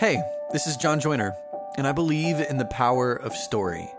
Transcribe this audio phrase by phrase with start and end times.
[0.00, 1.36] Hey, this is John Joyner,
[1.76, 3.92] and I believe in the power of story.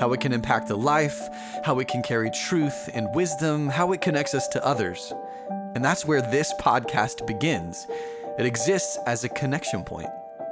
[0.00, 1.28] How it can impact a life,
[1.62, 5.12] how it can carry truth and wisdom, how it connects us to others.
[5.74, 7.86] And that's where this podcast begins.
[8.38, 10.08] It exists as a connection point.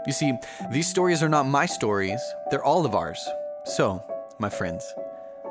[0.06, 0.36] You see,
[0.70, 2.20] these stories are not my stories,
[2.50, 3.26] they're all of ours.
[3.64, 4.02] So,
[4.38, 4.94] my friends,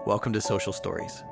[0.06, 1.24] welcome to Social Stories.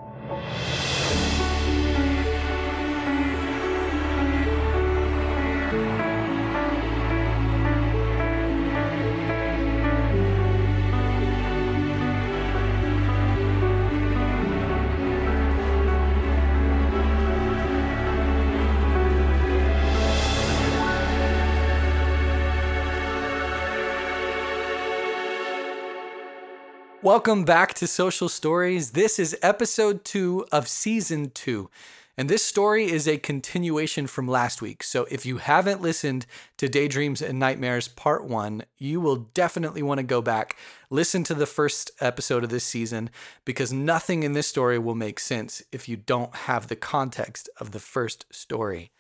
[27.10, 28.92] Welcome back to Social Stories.
[28.92, 31.72] This is episode two of season two.
[32.16, 34.84] And this story is a continuation from last week.
[34.84, 36.28] So if you haven't listened
[36.58, 40.56] to Daydreams and Nightmares part one, you will definitely want to go back,
[40.92, 43.10] listen to the first episode of this season,
[43.44, 47.72] because nothing in this story will make sense if you don't have the context of
[47.72, 48.92] the first story.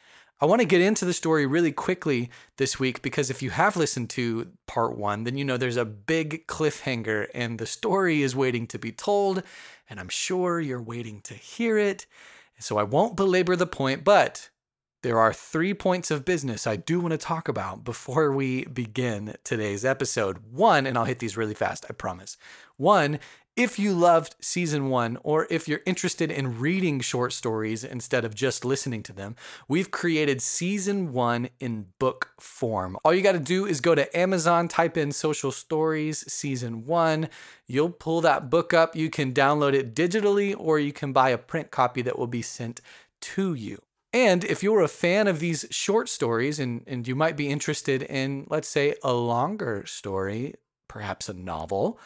[0.41, 3.75] I want to get into the story really quickly this week because if you have
[3.75, 8.37] listened to part one, then you know there's a big cliffhanger and the story is
[8.37, 9.43] waiting to be told.
[9.89, 12.05] And I'm sure you're waiting to hear it.
[12.57, 14.49] So I won't belabor the point, but
[15.01, 19.35] there are three points of business I do want to talk about before we begin
[19.43, 20.39] today's episode.
[20.51, 22.37] One, and I'll hit these really fast, I promise.
[22.77, 23.19] One
[23.59, 28.33] if you loved season one, or if you're interested in reading short stories instead of
[28.33, 29.35] just listening to them,
[29.67, 32.95] we've created season one in book form.
[33.03, 37.27] All you got to do is go to Amazon, type in Social Stories season one.
[37.67, 38.95] You'll pull that book up.
[38.95, 42.41] You can download it digitally, or you can buy a print copy that will be
[42.41, 42.79] sent
[43.19, 43.81] to you.
[44.13, 48.03] And if you're a fan of these short stories and, and you might be interested
[48.03, 50.55] in, let's say, a longer story,
[50.87, 51.99] perhaps a novel,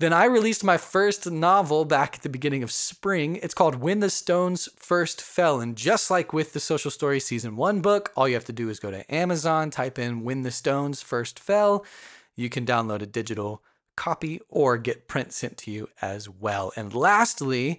[0.00, 3.36] then I released my first novel back at the beginning of spring.
[3.36, 5.60] It's called When the Stones First Fell.
[5.60, 8.70] And just like with the Social Story Season 1 book, all you have to do
[8.70, 11.84] is go to Amazon, type in When the Stones First Fell.
[12.34, 13.62] You can download a digital
[13.94, 16.72] copy or get print sent to you as well.
[16.76, 17.78] And lastly,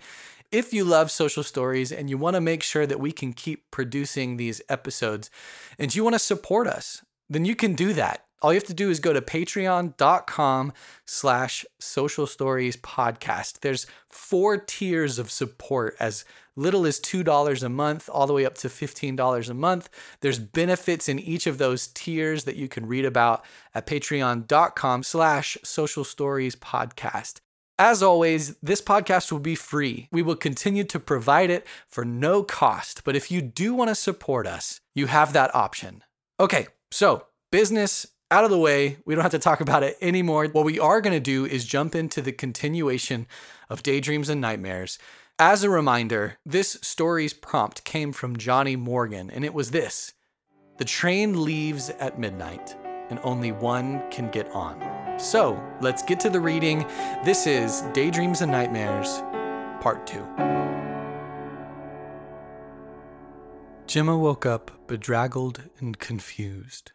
[0.51, 3.71] if you love social stories and you want to make sure that we can keep
[3.71, 5.31] producing these episodes
[5.79, 8.73] and you want to support us, then you can do that all you have to
[8.73, 10.73] do is go to patreon.com
[11.05, 16.25] slash social stories podcast there's four tiers of support as
[16.55, 19.89] little as $2 a month all the way up to $15 a month
[20.21, 25.57] there's benefits in each of those tiers that you can read about at patreon.com slash
[25.63, 27.39] social stories podcast
[27.81, 30.07] as always, this podcast will be free.
[30.11, 33.03] We will continue to provide it for no cost.
[33.03, 36.03] But if you do want to support us, you have that option.
[36.39, 38.97] Okay, so business out of the way.
[39.05, 40.47] We don't have to talk about it anymore.
[40.47, 43.27] What we are going to do is jump into the continuation
[43.69, 44.97] of Daydreams and Nightmares.
[45.37, 50.13] As a reminder, this story's prompt came from Johnny Morgan, and it was this
[50.77, 52.75] The train leaves at midnight,
[53.09, 55.19] and only one can get on.
[55.19, 56.85] So let's get to the reading.
[57.25, 59.21] This is Daydreams and Nightmares,
[59.81, 60.25] Part 2.
[63.87, 66.93] Gemma woke up bedraggled and confused.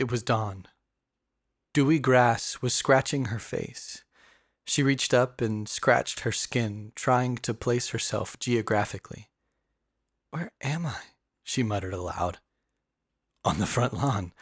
[0.00, 0.64] It was dawn.
[1.74, 4.02] Dewy grass was scratching her face.
[4.64, 9.28] She reached up and scratched her skin, trying to place herself geographically.
[10.30, 11.02] Where am I?
[11.44, 12.38] she muttered aloud.
[13.44, 14.32] On the front lawn.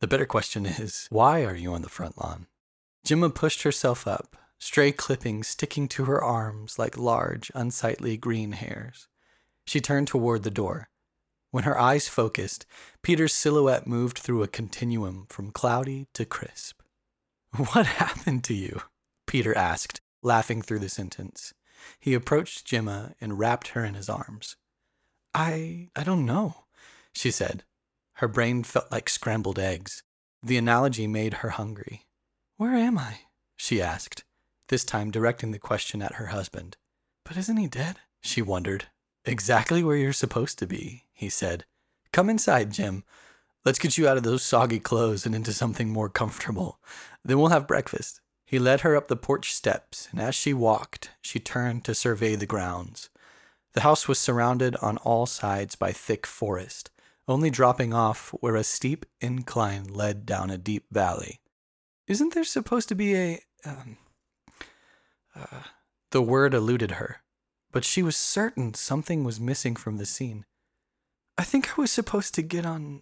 [0.00, 2.46] The better question is, why are you on the front lawn?
[3.04, 9.06] Gemma pushed herself up, stray clippings sticking to her arms like large, unsightly green hairs.
[9.66, 10.88] She turned toward the door.
[11.54, 12.66] When her eyes focused,
[13.00, 16.80] Peter's silhouette moved through a continuum from cloudy to crisp.
[17.72, 18.82] What happened to you?
[19.28, 21.54] Peter asked, laughing through the sentence.
[22.00, 24.56] He approached Gemma and wrapped her in his arms.
[25.32, 26.64] I I don't know,
[27.12, 27.62] she said.
[28.14, 30.02] Her brain felt like scrambled eggs.
[30.42, 32.06] The analogy made her hungry.
[32.56, 33.20] Where am I?
[33.54, 34.24] she asked,
[34.70, 36.76] this time directing the question at her husband.
[37.24, 37.98] But isn't he dead?
[38.22, 38.86] she wondered.
[39.24, 41.64] Exactly where you're supposed to be, he said.
[42.12, 43.04] Come inside, Jim.
[43.64, 46.78] Let's get you out of those soggy clothes and into something more comfortable.
[47.24, 48.20] Then we'll have breakfast.
[48.44, 52.36] He led her up the porch steps, and as she walked, she turned to survey
[52.36, 53.08] the grounds.
[53.72, 56.90] The house was surrounded on all sides by thick forest,
[57.26, 61.40] only dropping off where a steep incline led down a deep valley.
[62.06, 63.40] Isn't there supposed to be a.
[63.64, 63.96] Um,
[65.34, 65.62] uh,
[66.10, 67.22] the word eluded her,
[67.74, 70.44] but she was certain something was missing from the scene.
[71.36, 73.00] I think I was supposed to get on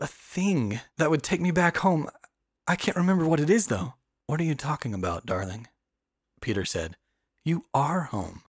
[0.00, 2.08] a thing that would take me back home.
[2.66, 3.92] I can't remember what it is, though.
[4.26, 5.68] What are you talking about, darling?
[6.40, 6.96] Peter said.
[7.44, 8.40] You are home.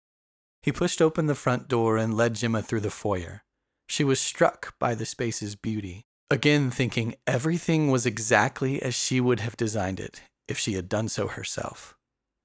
[0.62, 3.42] He pushed open the front door and led Gemma through the foyer.
[3.88, 9.40] She was struck by the space's beauty, again thinking everything was exactly as she would
[9.40, 11.96] have designed it if she had done so herself.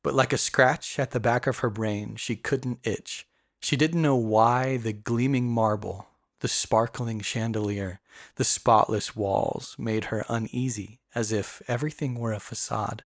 [0.08, 3.28] But like a scratch at the back of her brain, she couldn't itch.
[3.60, 6.08] She didn't know why the gleaming marble,
[6.40, 8.00] the sparkling chandelier,
[8.36, 13.04] the spotless walls made her uneasy, as if everything were a facade.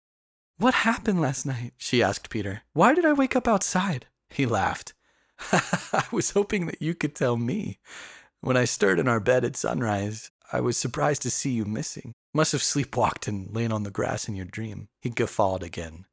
[0.57, 1.73] What happened last night?
[1.75, 2.61] she asked Peter.
[2.73, 4.05] Why did I wake up outside?
[4.29, 4.93] He laughed.
[5.51, 7.79] I was hoping that you could tell me.
[8.41, 12.13] When I stirred in our bed at sunrise, I was surprised to see you missing.
[12.31, 14.89] Must have sleepwalked and lain on the grass in your dream.
[14.99, 16.05] He guffawed again.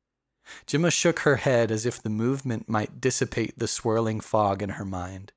[0.66, 4.84] Gemma shook her head as if the movement might dissipate the swirling fog in her
[4.84, 5.32] mind.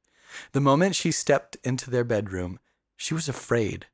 [0.54, 2.60] The moment she stepped into their bedroom,
[2.98, 3.88] she was afraid.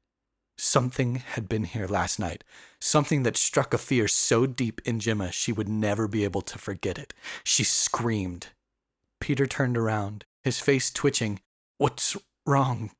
[0.57, 2.43] Something had been here last night,
[2.79, 6.57] something that struck a fear so deep in Gemma she would never be able to
[6.57, 7.13] forget it.
[7.43, 8.47] She screamed.
[9.19, 11.41] Peter turned around, his face twitching.
[11.77, 12.91] What's wrong,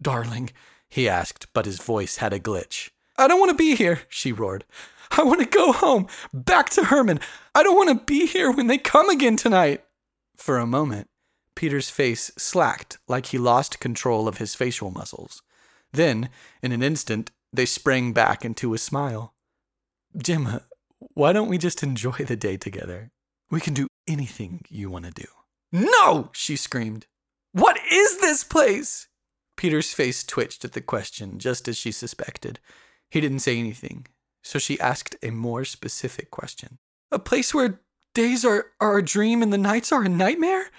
[0.00, 0.50] darling?
[0.88, 2.90] he asked, but his voice had a glitch.
[3.18, 4.64] I don't want to be here, she roared.
[5.10, 7.20] I want to go home, back to Herman.
[7.54, 9.84] I don't want to be here when they come again tonight.
[10.36, 11.08] For a moment,
[11.54, 15.42] Peter's face slacked like he lost control of his facial muscles.
[15.92, 16.28] Then,
[16.62, 19.34] in an instant, they sprang back into a smile.
[20.16, 20.62] Gemma,
[20.98, 23.10] why don't we just enjoy the day together?
[23.50, 25.26] We can do anything you want to do.
[25.72, 26.30] No!
[26.32, 27.06] she screamed.
[27.52, 29.08] What is this place?
[29.56, 32.60] Peter's face twitched at the question, just as she suspected.
[33.10, 34.06] He didn't say anything,
[34.42, 36.78] so she asked a more specific question.
[37.12, 37.80] A place where
[38.14, 40.70] days are, are a dream and the nights are a nightmare?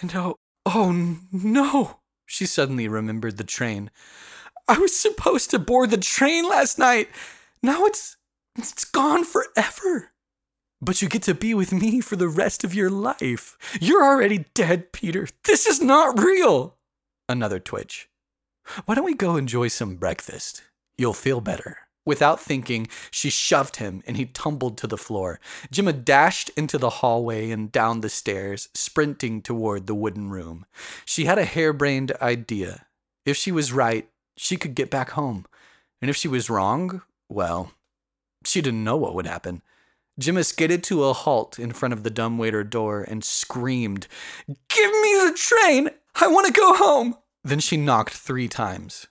[0.00, 3.90] And oh, oh no, she suddenly remembered the train.
[4.68, 7.08] I was supposed to board the train last night.
[7.62, 8.16] Now it's
[8.58, 10.12] it's gone forever.
[10.80, 13.56] But you get to be with me for the rest of your life.
[13.80, 15.28] You're already dead, Peter.
[15.44, 16.76] This is not real.
[17.28, 18.08] Another twitch.
[18.84, 20.62] Why don't we go enjoy some breakfast?
[20.98, 21.78] You'll feel better.
[22.06, 25.40] Without thinking, she shoved him and he tumbled to the floor.
[25.72, 30.64] Gemma dashed into the hallway and down the stairs, sprinting toward the wooden room.
[31.04, 32.86] She had a harebrained idea.
[33.24, 35.46] If she was right, she could get back home.
[36.00, 37.72] And if she was wrong, well,
[38.44, 39.62] she didn't know what would happen.
[40.18, 44.06] Gemma skidded to a halt in front of the dumbwaiter door and screamed,
[44.46, 45.90] Give me the train!
[46.14, 47.16] I want to go home!
[47.42, 49.08] Then she knocked three times.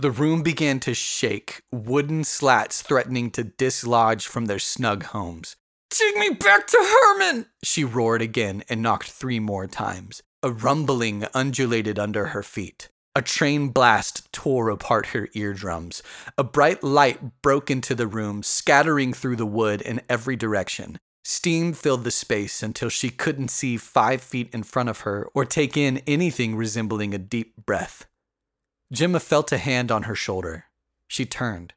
[0.00, 5.56] The room began to shake, wooden slats threatening to dislodge from their snug homes.
[5.90, 7.46] Take me back to Herman!
[7.64, 10.22] She roared again and knocked three more times.
[10.40, 12.88] A rumbling undulated under her feet.
[13.16, 16.00] A train blast tore apart her eardrums.
[16.36, 20.98] A bright light broke into the room, scattering through the wood in every direction.
[21.24, 25.44] Steam filled the space until she couldn't see five feet in front of her or
[25.44, 28.06] take in anything resembling a deep breath.
[28.90, 30.64] Gemma felt a hand on her shoulder.
[31.06, 31.74] She turned.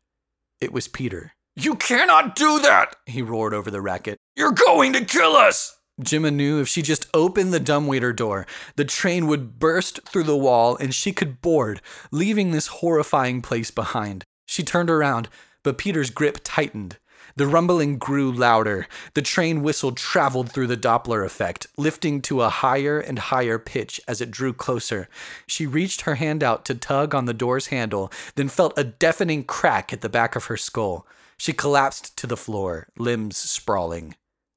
[0.62, 1.34] It was Peter.
[1.56, 4.18] You cannot do that, he roared over the racket.
[4.38, 5.78] You're going to kill us!
[6.02, 8.48] Gemma knew if she just opened the dumbwaiter door,
[8.78, 11.82] the train would burst through the wall and she could board,
[12.12, 14.24] leaving this horrifying place behind.
[14.46, 15.28] She turned around,
[15.64, 16.98] but Peter's grip tightened.
[17.36, 18.88] The rumbling grew louder.
[19.14, 24.02] The train whistle traveled through the Doppler effect, lifting to a higher and higher pitch
[24.08, 25.08] as it drew closer.
[25.48, 29.44] She reached her hand out to tug on the door's handle, then felt a deafening
[29.44, 31.06] crack at the back of her skull.
[31.38, 34.16] She collapsed to the floor, limbs sprawling.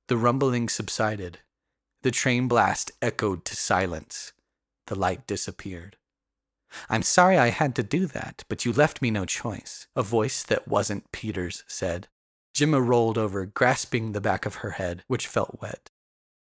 [0.09, 1.38] The rumbling subsided.
[2.02, 4.33] The train blast echoed to silence.
[4.87, 5.97] The light disappeared.
[6.90, 10.43] I'm sorry I had to do that, but you left me no choice, a voice
[10.43, 12.09] that wasn't Peter's said.
[12.54, 15.90] Gemma rolled over, grasping the back of her head, which felt wet.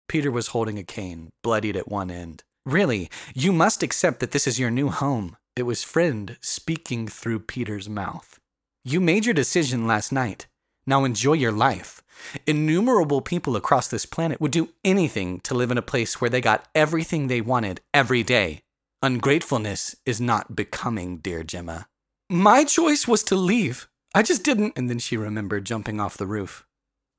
[0.07, 2.43] Peter was holding a cane, bloodied at one end.
[2.65, 5.37] Really, you must accept that this is your new home.
[5.55, 8.39] It was Friend speaking through Peter's mouth.
[8.83, 10.47] You made your decision last night.
[10.87, 12.01] Now enjoy your life.
[12.47, 16.41] Innumerable people across this planet would do anything to live in a place where they
[16.41, 18.63] got everything they wanted every day.
[19.03, 21.87] Ungratefulness is not becoming, dear Gemma.
[22.29, 23.87] My choice was to leave.
[24.13, 24.73] I just didn't.
[24.75, 26.65] And then she remembered jumping off the roof.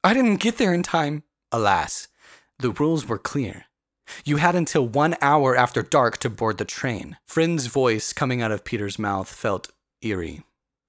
[0.04, 1.22] I didn't get there in time.
[1.50, 2.08] Alas,
[2.58, 3.66] the rules were clear.
[4.25, 7.16] You had until one hour after dark to board the train.
[7.26, 9.70] Friend's voice coming out of Peter's mouth felt
[10.02, 10.42] eerie,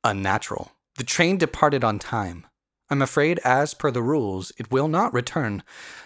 [0.03, 0.72] unnatural.
[0.98, 2.45] The train departed on time.
[2.89, 5.63] I'm afraid, as per the rules, it will not return.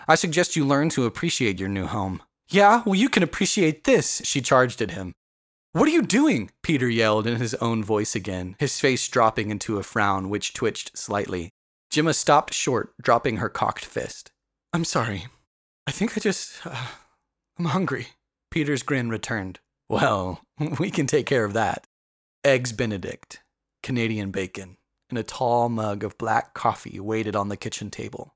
[0.07, 2.21] I suggest you learn to appreciate your new home.
[2.49, 5.13] Yeah, well, you can appreciate this, she charged at him.
[5.73, 6.49] What are you doing?
[6.63, 10.97] Peter yelled in his own voice again, his face dropping into a frown which twitched
[10.97, 11.51] slightly.
[11.89, 14.31] Gemma stopped short, dropping her cocked fist.
[14.73, 15.27] I'm sorry.
[15.85, 16.65] I think I just.
[16.65, 16.87] Uh,
[17.59, 18.07] I'm hungry.
[18.51, 19.59] Peter's grin returned.
[19.89, 20.41] Well,
[20.79, 21.85] we can take care of that.
[22.43, 23.41] Eggs Benedict,
[23.83, 24.77] Canadian bacon,
[25.09, 28.33] and a tall mug of black coffee waited on the kitchen table.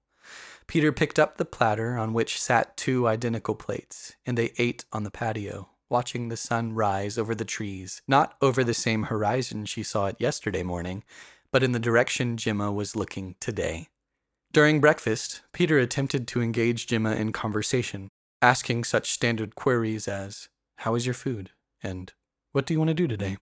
[0.67, 5.03] Peter picked up the platter on which sat two identical plates, and they ate on
[5.03, 9.83] the patio, watching the sun rise over the trees, not over the same horizon she
[9.83, 11.03] saw it yesterday morning,
[11.51, 13.89] but in the direction Gemma was looking today.
[14.53, 18.09] During breakfast, Peter attempted to engage Gemma in conversation,
[18.41, 21.51] asking such standard queries as, How is your food?
[21.83, 22.11] and
[22.51, 23.37] What do you want to do today?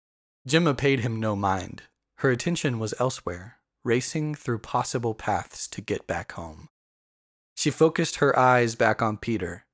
[0.45, 1.83] Gemma paid him no mind.
[2.17, 6.69] Her attention was elsewhere, racing through possible paths to get back home.
[7.55, 9.65] She focused her eyes back on Peter.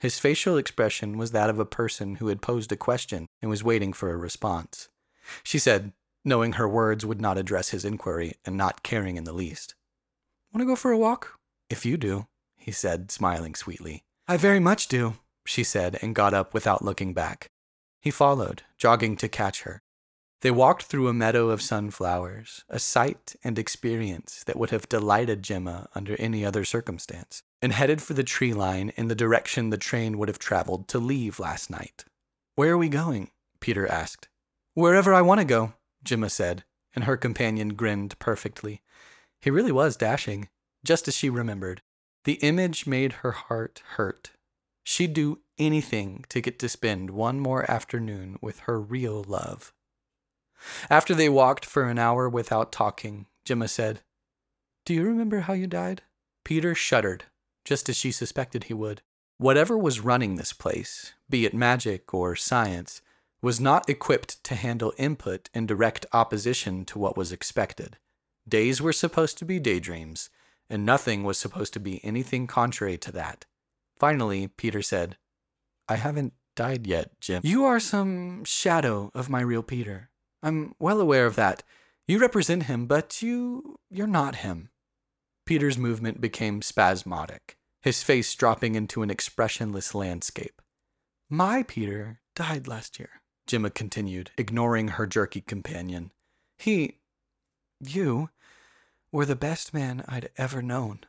[0.00, 3.64] His facial expression was that of a person who had posed a question and was
[3.64, 4.88] waiting for a response.
[5.42, 5.92] She said,
[6.24, 9.74] knowing her words would not address his inquiry and not caring in the least.
[10.52, 11.38] Want to go for a walk?
[11.70, 14.04] If you do, he said, smiling sweetly.
[14.26, 17.50] I very much do, she said, and got up without looking back.
[18.00, 19.82] He followed, jogging to catch her.
[20.40, 25.42] They walked through a meadow of sunflowers, a sight and experience that would have delighted
[25.42, 29.78] Gemma under any other circumstance, and headed for the tree line in the direction the
[29.78, 32.04] train would have traveled to leave last night.
[32.56, 33.30] Where are we going?
[33.58, 34.28] Peter asked.
[34.74, 35.72] Wherever I want to go,
[36.04, 38.82] Gemma said, and her companion grinned perfectly.
[39.40, 40.50] He really was dashing,
[40.84, 41.80] just as she remembered.
[42.24, 44.32] The image made her heart hurt.
[44.82, 49.72] She'd do anything to get to spend one more afternoon with her real love.
[50.90, 54.02] After they walked for an hour without talking, Gemma said,
[54.84, 56.02] Do you remember how you died?
[56.44, 57.24] Peter shuddered,
[57.64, 59.02] just as she suspected he would.
[59.38, 63.02] Whatever was running this place, be it magic or science,
[63.42, 67.98] was not equipped to handle input in direct opposition to what was expected.
[68.48, 70.30] Days were supposed to be daydreams,
[70.70, 73.44] and nothing was supposed to be anything contrary to that.
[73.98, 75.16] Finally, Peter said,
[75.88, 77.42] I haven't died yet, Jim.
[77.44, 80.10] You are some shadow of my real Peter.
[80.42, 81.62] I'm well aware of that.
[82.06, 84.68] You represent him, but you you're not him.
[85.46, 90.62] Peter's movement became spasmodic, his face dropping into an expressionless landscape.
[91.28, 96.12] My Peter died last year, Gemma continued, ignoring her jerky companion.
[96.56, 96.98] He
[97.80, 98.30] you
[99.12, 101.00] were the best man I'd ever known.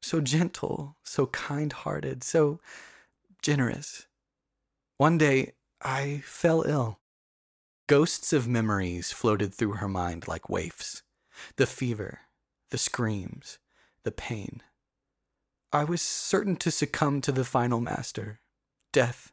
[0.00, 2.60] So gentle, so kind hearted, so
[3.42, 4.06] generous.
[4.96, 7.00] One day I fell ill.
[7.88, 11.02] Ghosts of memories floated through her mind like waifs
[11.56, 12.20] the fever,
[12.70, 13.58] the screams,
[14.04, 14.62] the pain.
[15.72, 18.40] I was certain to succumb to the final master
[18.92, 19.32] death.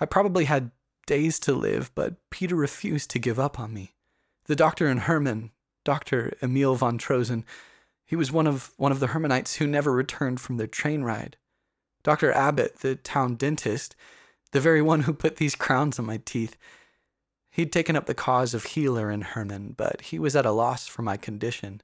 [0.00, 0.70] I probably had
[1.06, 3.94] days to live, but Peter refused to give up on me.
[4.46, 5.50] The doctor and Herman,
[5.84, 6.32] Dr.
[6.42, 7.44] Emil von Trozen,
[8.06, 11.36] he was one of one of the Hermanites who never returned from their train ride.
[12.02, 12.32] Dr.
[12.32, 13.94] Abbott, the town dentist,
[14.52, 16.56] the very one who put these crowns on my teeth,
[17.52, 20.86] He'd taken up the cause of healer in Herman, but he was at a loss
[20.86, 21.82] for my condition.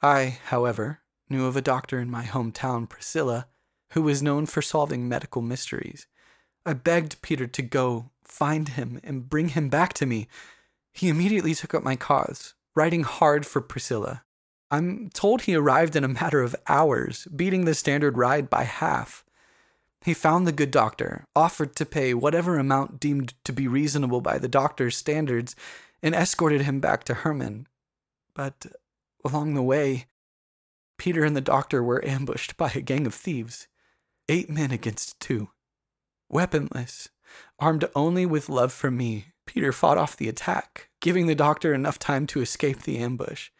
[0.00, 1.00] I, however,
[1.32, 3.48] knew of a doctor in my hometown, Priscilla,
[3.92, 6.06] who was known for solving medical mysteries.
[6.64, 10.28] I begged Peter to go, find him, and bring him back to me.
[10.92, 14.22] He immediately took up my cause, writing hard for Priscilla.
[14.70, 19.24] I'm told he arrived in a matter of hours, beating the standard ride by half.
[20.04, 24.38] He found the good doctor, offered to pay whatever amount deemed to be reasonable by
[24.38, 25.54] the doctor's standards,
[26.02, 27.66] and escorted him back to Herman.
[28.34, 28.66] But
[29.24, 30.06] along the way,
[31.02, 33.66] Peter and the doctor were ambushed by a gang of thieves.
[34.28, 35.48] Eight men against two.
[36.28, 37.08] Weaponless,
[37.58, 41.98] armed only with love for me, Peter fought off the attack, giving the doctor enough
[41.98, 43.50] time to escape the ambush.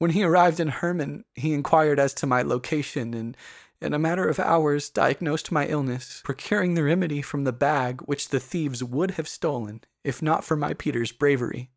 [0.00, 3.38] When he arrived in Herman, he inquired as to my location and
[3.80, 8.28] in a matter of hours, diagnosed my illness, procuring the remedy from the bag which
[8.28, 11.70] the thieves would have stolen, if not for my Peter's bravery.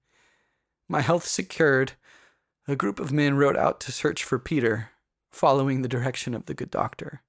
[0.90, 1.94] My health secured,
[2.72, 4.92] a group of men rode out to search for Peter,
[5.32, 7.22] following the direction of the good doctor.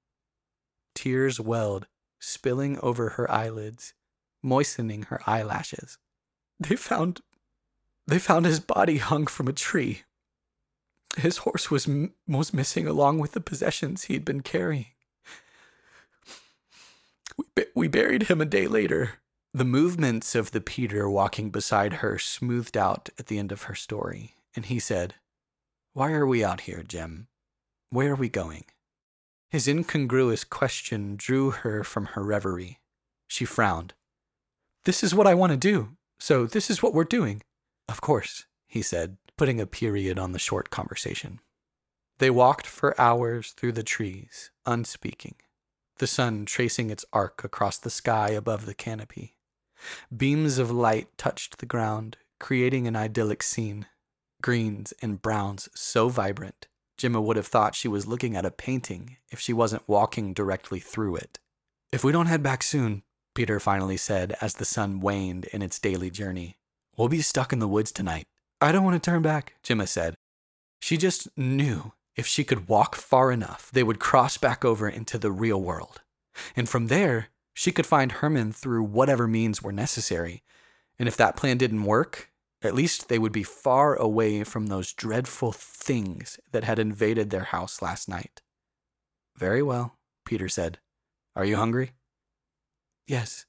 [0.95, 1.87] Tears welled,
[2.19, 3.93] spilling over her eyelids,
[4.43, 5.97] moistening her eyelashes.
[6.59, 7.21] They found.
[8.07, 10.03] They found his body hung from a tree,
[11.17, 14.87] his horse was, m- was missing along with the possessions he'd been carrying.
[17.37, 19.13] We, bu- we buried him a day later.
[19.53, 23.75] The movements of the Peter walking beside her smoothed out at the end of her
[23.75, 25.15] story, and he said,
[25.93, 27.27] Why are we out here, Jem?
[27.89, 28.63] Where are we going?
[29.49, 32.79] His incongruous question drew her from her reverie.
[33.27, 33.93] She frowned.
[34.85, 37.41] This is what I want to do, So this is what we're doing.
[37.89, 41.39] Of course, he said, putting a period on the short conversation.
[42.19, 45.35] They walked for hours through the trees, unspeaking,
[45.97, 49.35] the sun tracing its arc across the sky above the canopy.
[50.15, 53.87] Beams of light touched the ground, creating an idyllic scene.
[54.41, 56.67] Greens and browns so vibrant,
[56.97, 60.79] Gemma would have thought she was looking at a painting if she wasn't walking directly
[60.79, 61.39] through it.
[61.91, 65.79] If we don't head back soon, Peter finally said as the sun waned in its
[65.79, 66.57] daily journey,
[66.97, 68.25] we'll be stuck in the woods tonight.
[68.59, 70.15] I don't want to turn back, Gemma said.
[70.81, 75.17] She just knew if she could walk far enough, they would cross back over into
[75.17, 76.01] the real world.
[76.55, 80.43] And from there, she could find Herman through whatever means were necessary.
[80.99, 82.30] And if that plan didn't work,
[82.61, 87.45] at least they would be far away from those dreadful things that had invaded their
[87.45, 88.41] house last night.
[89.37, 90.79] Very well, Peter said.
[91.35, 91.91] Are you hungry?
[93.07, 93.45] Yes.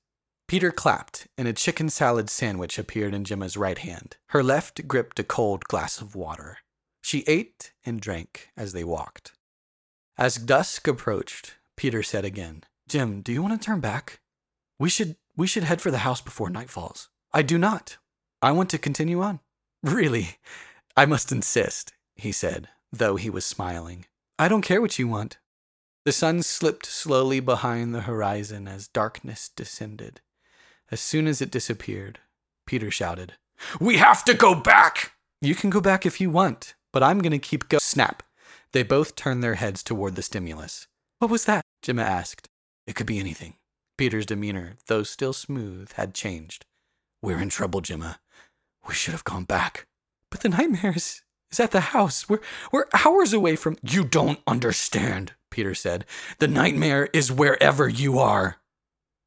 [0.49, 4.17] Peter clapped, and a chicken salad sandwich appeared in Gemma's right hand.
[4.29, 6.59] Her left gripped a cold glass of water.
[7.03, 9.33] She ate and drank as they walked.
[10.19, 14.21] As dusk approached, Peter said again, Jim, do you want to turn back?
[14.79, 17.09] We should we should head for the house before night falls.
[17.33, 17.97] I do not.
[18.43, 19.39] I want to continue on.
[19.85, 20.39] Really?
[20.97, 24.07] I must insist, he said, though he was smiling.
[24.37, 25.39] I don't care what you want.
[26.05, 30.21] The sun slipped slowly behind the horizon as darkness descended.
[30.91, 32.19] As soon as it disappeared,
[32.67, 33.35] Peter shouted,
[33.79, 35.13] We have to go back!
[35.41, 37.81] You can go back if you want, but I'm going to keep going.
[37.81, 38.25] Snap.
[38.73, 40.89] They both turned their heads toward the stimulus.
[41.21, 41.63] What was that?
[41.83, 42.49] Gemma asked.
[42.89, 43.55] It could be anything.
[43.97, 46.65] Peter's demeanor, though still smooth, had changed.
[47.23, 48.19] We're in trouble, Gemma.
[48.87, 49.87] We should have gone back.
[50.31, 52.29] But the nightmare is, is at the house.
[52.29, 52.41] We're,
[52.73, 53.77] we're hours away from.
[53.83, 56.05] You don't understand, Peter said.
[56.39, 58.57] The nightmare is wherever you are.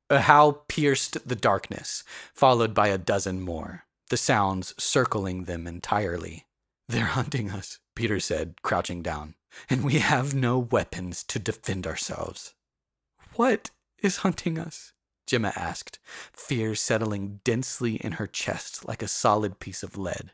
[0.09, 5.65] Uh, a howl pierced the darkness, followed by a dozen more, the sounds circling them
[5.65, 6.45] entirely.
[6.88, 9.33] They're hunting us, Peter said, crouching down,
[9.69, 12.53] and we have no weapons to defend ourselves.
[13.34, 14.93] What is hunting us?
[15.25, 15.99] Gemma asked,
[16.33, 20.31] fear settling densely in her chest like a solid piece of lead.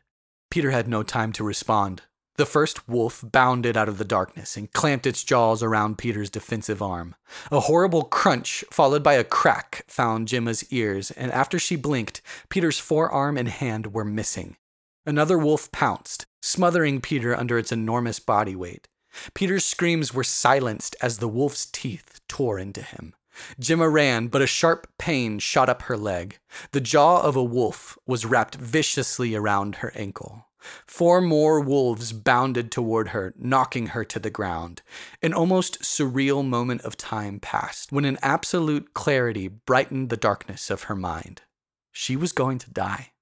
[0.50, 2.02] Peter had no time to respond.
[2.36, 6.80] The first wolf bounded out of the darkness and clamped its jaws around Peter's defensive
[6.80, 7.14] arm.
[7.50, 12.78] A horrible crunch, followed by a crack, found Gemma's ears, and after she blinked, Peter's
[12.78, 14.56] forearm and hand were missing.
[15.04, 18.88] Another wolf pounced, smothering Peter under its enormous body weight.
[19.34, 23.14] Peter's screams were silenced as the wolf's teeth tore into him.
[23.58, 26.38] Gemma ran, but a sharp pain shot up her leg.
[26.72, 30.46] The jaw of a wolf was wrapped viciously around her ankle.
[30.86, 34.82] Four more wolves bounded toward her, knocking her to the ground.
[35.20, 40.84] An almost surreal moment of time passed when an absolute clarity brightened the darkness of
[40.84, 41.42] her mind.
[41.90, 43.12] She was going to die.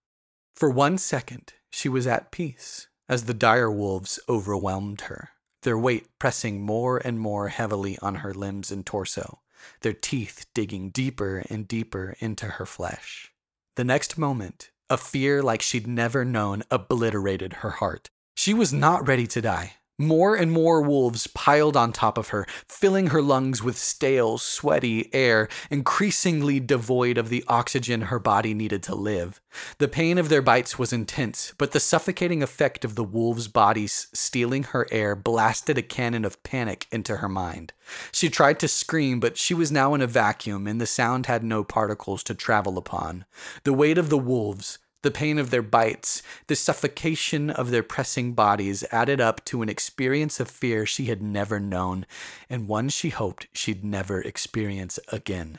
[0.54, 5.30] For one second, she was at peace as the dire wolves overwhelmed her,
[5.62, 9.39] their weight pressing more and more heavily on her limbs and torso,
[9.80, 13.32] their teeth digging deeper and deeper into her flesh.
[13.76, 18.08] The next moment, a fear like she'd never known obliterated her heart.
[18.36, 19.74] She was not ready to die.
[20.00, 25.14] More and more wolves piled on top of her, filling her lungs with stale, sweaty
[25.14, 29.42] air, increasingly devoid of the oxygen her body needed to live.
[29.76, 34.08] The pain of their bites was intense, but the suffocating effect of the wolves' bodies
[34.14, 37.74] stealing her air blasted a cannon of panic into her mind.
[38.10, 41.44] She tried to scream, but she was now in a vacuum, and the sound had
[41.44, 43.26] no particles to travel upon.
[43.64, 48.32] The weight of the wolves, the pain of their bites, the suffocation of their pressing
[48.32, 52.06] bodies added up to an experience of fear she had never known,
[52.48, 55.58] and one she hoped she'd never experience again.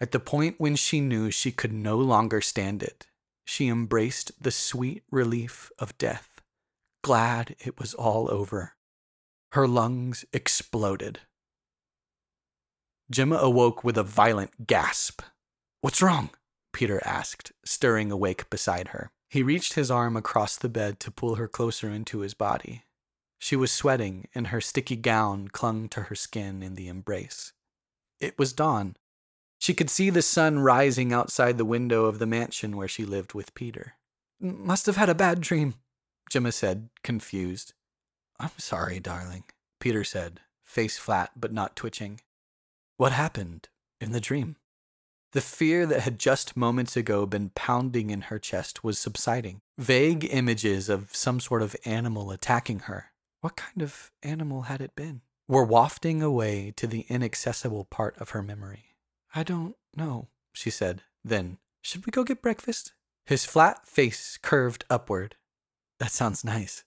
[0.00, 3.06] At the point when she knew she could no longer stand it,
[3.44, 6.40] she embraced the sweet relief of death,
[7.02, 8.74] glad it was all over.
[9.52, 11.20] Her lungs exploded.
[13.10, 15.22] Gemma awoke with a violent gasp.
[15.80, 16.30] What's wrong?
[16.72, 19.10] Peter asked, stirring awake beside her.
[19.28, 22.84] He reached his arm across the bed to pull her closer into his body.
[23.38, 27.52] She was sweating, and her sticky gown clung to her skin in the embrace.
[28.20, 28.96] It was dawn.
[29.58, 33.34] She could see the sun rising outside the window of the mansion where she lived
[33.34, 33.94] with Peter.
[34.40, 35.74] Must have had a bad dream,
[36.30, 37.74] Gemma said, confused.
[38.38, 39.44] I'm sorry, darling,
[39.80, 42.20] Peter said, face flat but not twitching.
[42.96, 43.68] What happened
[44.00, 44.56] in the dream?
[45.32, 49.60] The fear that had just moments ago been pounding in her chest was subsiding.
[49.76, 53.12] Vague images of some sort of animal attacking her.
[53.40, 55.20] What kind of animal had it been?
[55.46, 58.96] Were wafting away to the inaccessible part of her memory.
[59.34, 61.02] I don't know, she said.
[61.22, 62.94] Then, should we go get breakfast?
[63.26, 65.36] His flat face curved upward.
[66.00, 66.84] That sounds nice.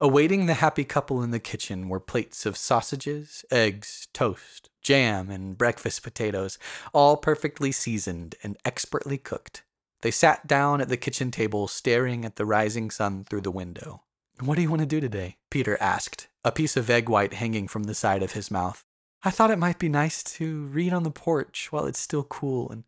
[0.00, 5.56] Awaiting the happy couple in the kitchen were plates of sausages, eggs, toast, jam, and
[5.56, 6.58] breakfast potatoes,
[6.92, 9.62] all perfectly seasoned and expertly cooked.
[10.02, 14.02] They sat down at the kitchen table, staring at the rising sun through the window.
[14.40, 15.36] What do you want to do today?
[15.50, 18.84] Peter asked, a piece of egg white hanging from the side of his mouth.
[19.22, 22.68] I thought it might be nice to read on the porch while it's still cool
[22.70, 22.82] and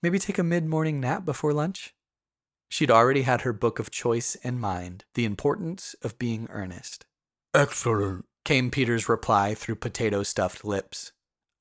[0.00, 1.94] maybe take a mid morning nap before lunch.
[2.68, 7.04] She'd already had her book of choice in mind The Importance of Being Earnest.
[7.52, 11.12] Excellent, came Peter's reply through potato stuffed lips.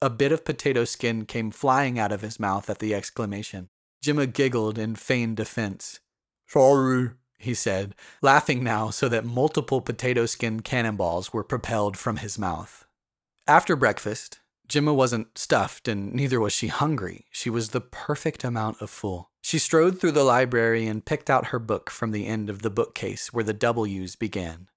[0.04, 3.70] A bit of potato skin came flying out of his mouth at the exclamation.
[4.02, 6.00] Gemma giggled in feigned defense.
[6.48, 12.40] Sorry, he said, laughing now so that multiple potato skin cannonballs were propelled from his
[12.40, 12.86] mouth.
[13.46, 17.26] After breakfast, Gemma wasn't stuffed and neither was she hungry.
[17.30, 19.30] She was the perfect amount of full.
[19.44, 22.70] She strode through the library and picked out her book from the end of the
[22.70, 24.68] bookcase where the W's began.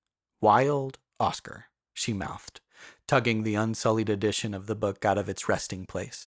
[0.42, 2.60] Wilde Oscar, she mouthed,
[3.06, 6.26] tugging the unsullied edition of the book out of its resting place.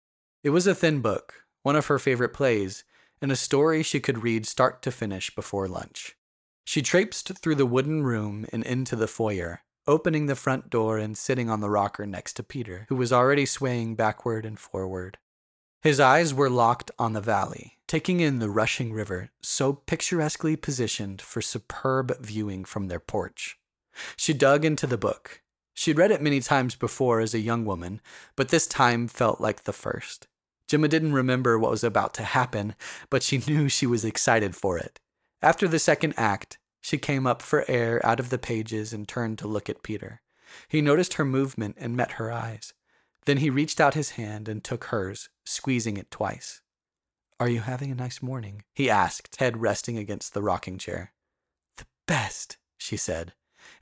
[0.43, 2.85] It was a thin book, one of her favorite plays,
[3.21, 6.17] and a story she could read start to finish before lunch.
[6.65, 11.17] She traipsed through the wooden room and into the foyer, opening the front door and
[11.17, 15.19] sitting on the rocker next to Peter, who was already swaying backward and forward.
[15.81, 21.23] His eyes were locked on the valley, taking in the rushing river, so picturesquely positioned
[21.23, 23.59] for superb viewing from their porch.
[24.17, 25.43] She dug into the book.
[25.79, 28.01] She'd read it many times before as a young woman,
[28.35, 30.27] but this time felt like the first.
[30.67, 32.75] Gemma didn't remember what was about to happen,
[33.11, 34.99] but she knew she was excited for it.
[35.41, 39.39] After the second act, she came up for air out of the pages and turned
[39.39, 40.21] to look at Peter.
[40.67, 42.75] He noticed her movement and met her eyes.
[43.27, 46.61] Then he reached out his hand and took hers, squeezing it twice.
[47.39, 48.65] Are you having a nice morning?
[48.75, 51.13] he asked, head resting against the rocking chair.
[51.77, 53.33] The best, she said,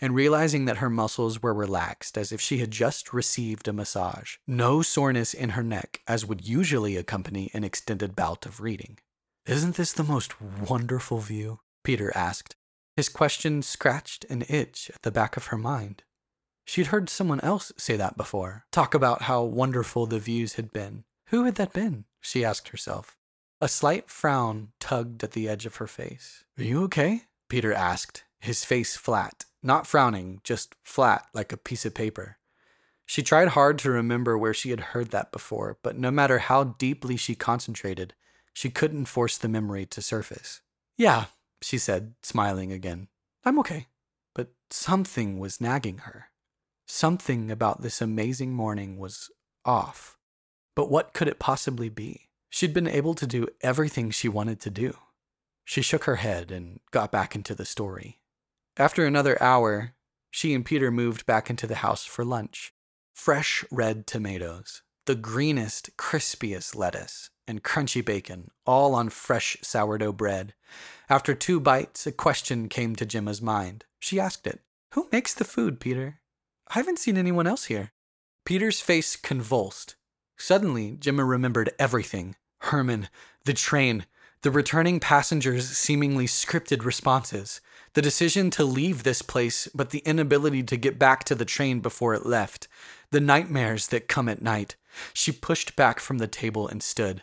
[0.01, 4.37] and realizing that her muscles were relaxed as if she had just received a massage.
[4.47, 8.99] No soreness in her neck, as would usually accompany an extended bout of reading.
[9.47, 11.61] Isn't this the most wonderful view?
[11.85, 12.57] Peter asked,
[12.97, 16.03] his question scratched an itch at the back of her mind.
[16.65, 21.05] She'd heard someone else say that before, talk about how wonderful the views had been.
[21.29, 22.07] Who had that been?
[22.21, 23.17] she asked herself.
[23.61, 26.45] A slight frown tugged at the edge of her face.
[26.59, 27.23] Are you okay?
[27.49, 32.39] Peter asked, his face flat, not frowning, just flat like a piece of paper.
[33.05, 36.65] She tried hard to remember where she had heard that before, but no matter how
[36.65, 38.15] deeply she concentrated,
[38.53, 40.61] she couldn't force the memory to surface.
[40.97, 41.27] Yeah,
[41.63, 43.09] she said, smiling again.
[43.45, 43.87] I'm okay.
[44.35, 46.27] But something was nagging her.
[46.87, 49.31] Something about this amazing morning was
[49.65, 50.17] off.
[50.75, 52.29] But what could it possibly be?
[52.51, 54.97] She'd been able to do everything she wanted to do.
[55.65, 58.19] She shook her head and got back into the story.
[58.79, 59.95] After another hour,
[60.31, 62.75] she and Peter moved back into the house for lunch.
[63.15, 70.53] Fresh red tomatoes, the greenest, crispiest lettuce, and crunchy bacon, all on fresh sourdough bread.
[71.09, 73.87] After two bites, a question came to Gemma's mind.
[73.99, 74.61] She asked it
[74.93, 76.21] Who makes the food, Peter?
[76.69, 77.93] I haven't seen anyone else here.
[78.45, 79.95] Peter's face convulsed.
[80.37, 83.09] Suddenly, Gemma remembered everything Herman,
[83.45, 84.05] the train,
[84.43, 87.61] the returning passengers' seemingly scripted responses,
[87.97, 91.81] the decision to leave this place, but the inability to get back to the train
[91.81, 92.69] before it left,
[93.11, 94.77] the nightmares that come at night.
[95.15, 97.23] She pushed back from the table and stood.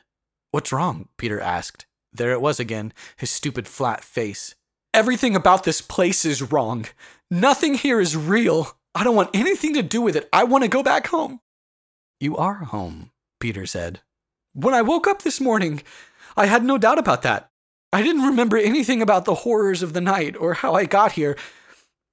[0.49, 1.09] What's wrong?
[1.15, 1.85] Peter asked.
[2.11, 4.55] There it was again, his stupid flat face.
[4.95, 6.87] Everything about this place is wrong.
[7.29, 8.75] Nothing here is real.
[8.95, 10.27] I don't want anything to do with it.
[10.33, 11.39] I want to go back home.
[12.19, 14.01] You are home, Peter said.
[14.53, 15.83] When I woke up this morning,
[16.35, 17.51] I had no doubt about that.
[17.93, 21.37] I didn't remember anything about the horrors of the night or how I got here.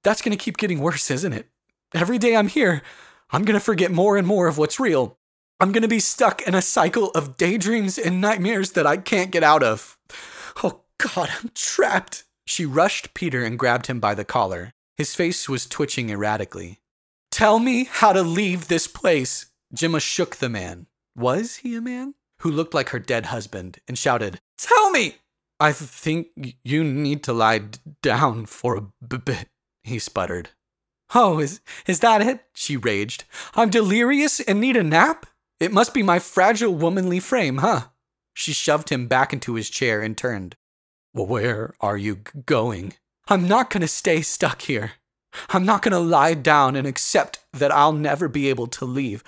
[0.03, 1.47] That's going to keep getting worse, isn't it?
[1.91, 2.83] Every day I'm here,
[3.31, 5.17] I'm going to forget more and more of what's real.
[5.59, 9.31] I'm going to be stuck in a cycle of daydreams and nightmares that I can't
[9.31, 9.97] get out of.
[10.63, 12.25] Oh God, I'm trapped.
[12.45, 14.73] She rushed Peter and grabbed him by the collar.
[14.97, 16.79] His face was twitching erratically.
[17.31, 19.47] Tell me how to leave this place.
[19.73, 20.85] Gemma shook the man.
[21.15, 22.13] Was he a man?
[22.41, 25.15] Who looked like her dead husband and shouted, Tell me!
[25.61, 27.61] I think you need to lie
[28.01, 29.47] down for a b- bit,
[29.83, 30.49] he sputtered.
[31.13, 32.43] Oh, is, is that it?
[32.55, 33.25] She raged.
[33.53, 35.27] I'm delirious and need a nap?
[35.59, 37.89] It must be my fragile womanly frame, huh?
[38.33, 40.55] She shoved him back into his chair and turned.
[41.13, 42.93] Where are you going?
[43.27, 44.93] I'm not going to stay stuck here.
[45.49, 49.23] I'm not going to lie down and accept that I'll never be able to leave.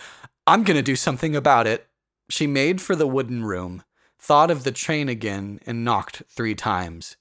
[0.47, 1.87] I'm going to do something about it.
[2.31, 3.83] She made for the wooden room,
[4.23, 7.17] thought of the train again and knocked three times.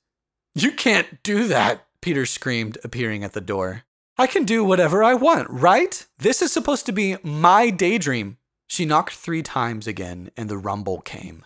[0.55, 3.83] You can't do that, Peter screamed, appearing at the door.
[4.17, 6.07] I can do whatever I want, right?
[6.19, 8.37] This is supposed to be my daydream.
[8.69, 11.45] She knocked three times again, and the rumble came.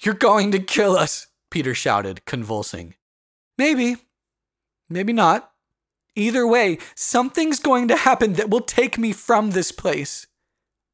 [0.00, 2.94] You're going to kill us, Peter shouted, convulsing.
[3.58, 3.96] Maybe.
[4.88, 5.50] Maybe not.
[6.16, 10.26] Either way, something's going to happen that will take me from this place.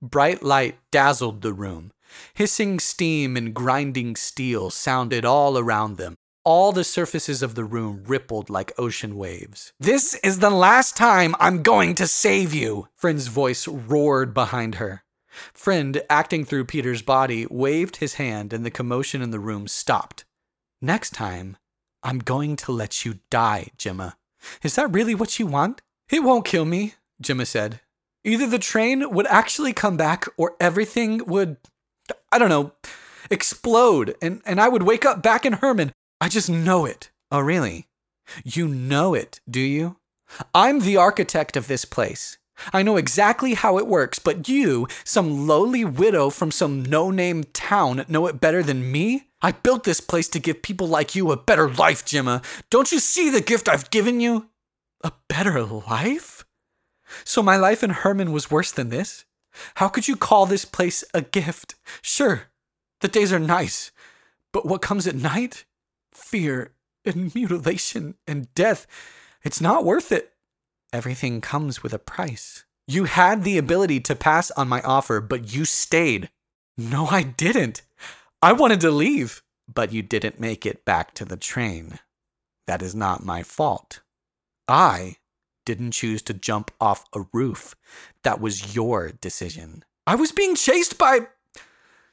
[0.03, 1.93] Bright light dazzled the room.
[2.35, 6.17] Hissing steam and grinding steel sounded all around them.
[6.45, 9.73] All the surfaces of the room rippled like ocean waves.
[9.79, 15.05] This is the last time I'm going to save you, Friend's voice roared behind her.
[15.53, 20.25] Friend, acting through Peter's body, waved his hand and the commotion in the room stopped.
[20.81, 21.57] Next time,
[22.03, 24.17] I'm going to let you die, Gemma.
[24.63, 25.83] Is that really what you want?
[26.11, 27.81] It won't kill me, Gemma said.
[28.25, 31.59] Either the train would actually come back or everything would,
[32.33, 32.73] I don't know,
[33.31, 35.93] explode and, and I would wake up back in Herman.
[36.21, 37.11] I just know it.
[37.31, 37.89] Oh, really?
[38.45, 39.97] You know it, do you?
[40.55, 42.39] I'm the architect of this place.
[42.73, 47.45] I know exactly how it works, but you, some lowly widow from some no name
[47.53, 49.29] town, know it better than me?
[49.43, 52.43] I built this place to give people like you a better life, Gemma.
[52.69, 54.49] Don't you see the gift I've given you?
[55.03, 56.45] A better life?
[57.25, 59.25] So my life in Herman was worse than this?
[59.77, 61.75] How could you call this place a gift?
[62.03, 62.45] Sure,
[63.01, 63.91] the days are nice,
[64.53, 65.65] but what comes at night?
[66.13, 66.73] Fear
[67.05, 68.87] and mutilation and death.
[69.43, 70.33] It's not worth it.
[70.93, 72.65] Everything comes with a price.
[72.87, 76.31] You had the ability to pass on my offer, but you stayed.
[76.77, 77.83] No, I didn't.
[78.43, 82.01] I wanted to leave, but you didn't make it back to the train.
[82.67, 84.01] That is not my fault.
[84.67, 85.17] I
[85.71, 87.77] didn't choose to jump off a roof.
[88.25, 89.85] That was your decision.
[90.05, 91.29] I was being chased by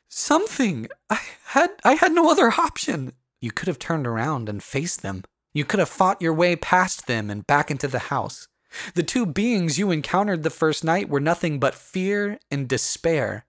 [0.07, 0.87] something.
[1.09, 3.13] I had I had no other option.
[3.41, 5.23] You could have turned around and faced them.
[5.55, 8.47] You could have fought your way past them and back into the house.
[8.93, 13.47] The two beings you encountered the first night were nothing but fear and despair.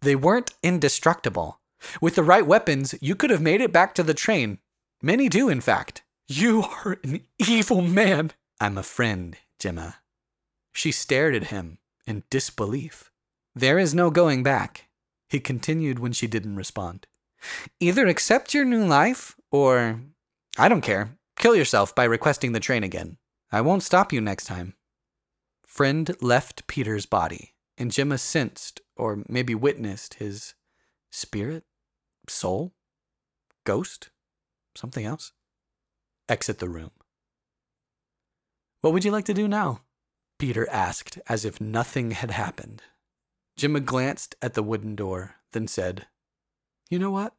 [0.00, 1.60] They weren't indestructible.
[2.00, 4.58] With the right weapons, you could have made it back to the train.
[5.02, 6.02] Many do, in fact.
[6.28, 8.30] You are an evil man.
[8.60, 9.98] I'm a friend, Gemma.
[10.72, 13.12] She stared at him in disbelief.
[13.54, 14.88] There is no going back,
[15.28, 17.06] he continued when she didn't respond.
[17.78, 20.00] Either accept your new life, or
[20.58, 23.18] I don't care, kill yourself by requesting the train again.
[23.52, 24.74] I won't stop you next time.
[25.64, 30.54] Friend left Peter's body, and Gemma sensed, or maybe witnessed, his
[31.10, 31.64] spirit,
[32.28, 32.74] soul,
[33.64, 34.10] ghost,
[34.74, 35.32] something else,
[36.28, 36.90] exit the room.
[38.80, 39.82] What would you like to do now?
[40.38, 42.82] Peter asked, as if nothing had happened.
[43.56, 46.06] Gemma glanced at the wooden door, then said,
[46.88, 47.34] You know what?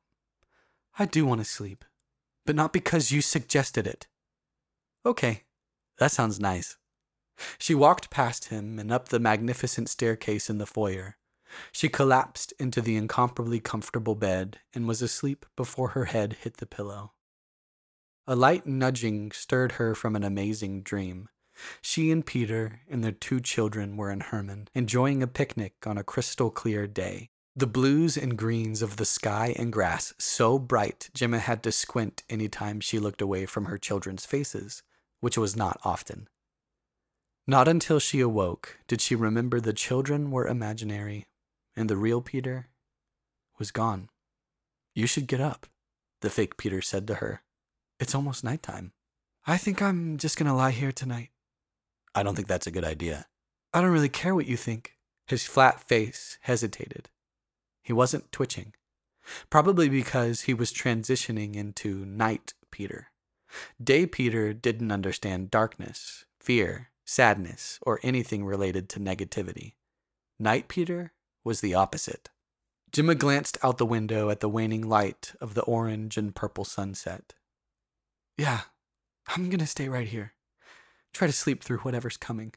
[0.99, 1.83] I do want to sleep,
[2.45, 4.07] but not because you suggested it.
[5.03, 5.43] Okay,
[5.97, 6.77] that sounds nice.
[7.57, 11.17] She walked past him and up the magnificent staircase in the foyer.
[11.71, 16.67] She collapsed into the incomparably comfortable bed and was asleep before her head hit the
[16.67, 17.13] pillow.
[18.27, 21.27] A light nudging stirred her from an amazing dream.
[21.81, 26.03] She and Peter and their two children were in Herman, enjoying a picnic on a
[26.03, 27.29] crystal clear day.
[27.55, 32.23] The blues and greens of the sky and grass so bright Gemma had to squint
[32.29, 34.83] any time she looked away from her children's faces
[35.19, 36.27] which was not often.
[37.47, 41.27] Not until she awoke did she remember the children were imaginary
[41.75, 42.69] and the real Peter
[43.57, 44.09] was gone.
[44.93, 45.67] You should get up,
[46.21, 47.43] the fake Peter said to her.
[48.01, 48.93] It's almost nighttime.
[49.45, 51.29] I think I'm just going to lie here tonight.
[52.15, 53.27] I don't think that's a good idea.
[53.73, 54.97] I don't really care what you think.
[55.27, 57.09] His flat face hesitated.
[57.83, 58.73] He wasn't twitching,
[59.51, 63.09] probably because he was transitioning into night Peter.
[63.81, 69.73] Day Peter didn't understand darkness, fear, sadness, or anything related to negativity.
[70.39, 72.29] Night Peter was the opposite.
[72.91, 77.35] Gemma glanced out the window at the waning light of the orange and purple sunset.
[78.37, 78.61] Yeah,
[79.27, 80.33] I'm gonna stay right here.
[81.13, 82.53] Try to sleep through whatever's coming.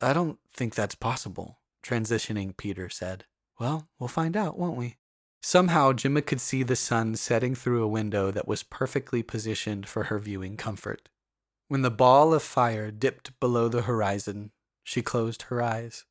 [0.00, 3.24] I don't think that's possible, transitioning Peter said.
[3.58, 4.96] Well, we'll find out, won't we?
[5.42, 10.04] Somehow, Gemma could see the sun setting through a window that was perfectly positioned for
[10.04, 11.08] her viewing comfort.
[11.68, 14.50] When the ball of fire dipped below the horizon,
[14.82, 16.04] she closed her eyes.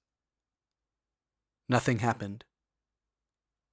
[1.67, 2.45] Nothing happened.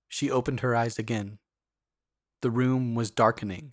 [0.09, 1.39] She opened her eyes again.
[2.43, 3.73] The room was darkening.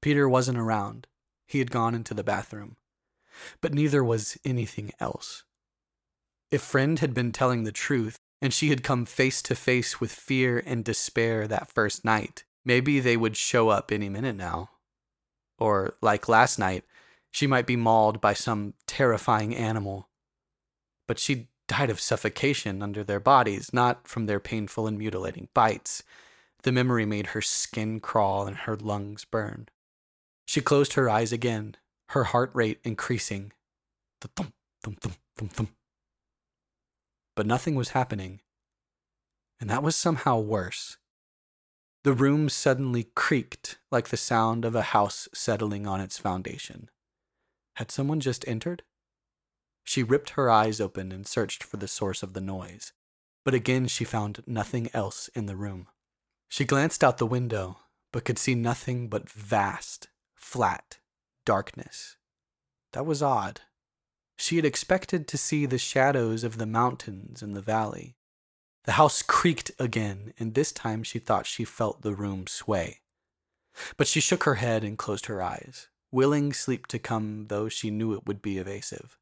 [0.00, 1.06] Peter wasn't around.
[1.46, 2.76] He had gone into the bathroom.
[3.60, 5.44] But neither was anything else.
[6.50, 10.12] If Friend had been telling the truth, and she had come face to face with
[10.12, 12.44] fear and despair that first night.
[12.64, 14.70] Maybe they would show up any minute now.
[15.58, 16.84] Or, like last night,
[17.30, 20.08] she might be mauled by some terrifying animal.
[21.06, 26.02] But she died of suffocation under their bodies, not from their painful and mutilating bites.
[26.62, 29.68] The memory made her skin crawl and her lungs burn.
[30.48, 31.76] She closed her eyes again,
[32.08, 33.52] her heart rate increasing.
[34.22, 35.70] Thump, thump, thump, thump, thump.
[37.36, 38.40] But nothing was happening.
[39.60, 40.96] And that was somehow worse.
[42.02, 46.88] The room suddenly creaked like the sound of a house settling on its foundation.
[47.76, 48.84] Had someone just entered?
[49.84, 52.94] She ripped her eyes open and searched for the source of the noise,
[53.44, 55.88] but again she found nothing else in the room.
[56.48, 57.80] She glanced out the window,
[58.14, 60.08] but could see nothing but vast,
[60.38, 60.98] flat
[61.44, 62.16] darkness.
[62.92, 63.60] That was odd.
[64.38, 68.16] She had expected to see the shadows of the mountains in the valley.
[68.84, 73.00] The house creaked again, and this time she thought she felt the room sway.
[73.96, 77.90] But she shook her head and closed her eyes, willing sleep to come, though she
[77.90, 79.18] knew it would be evasive.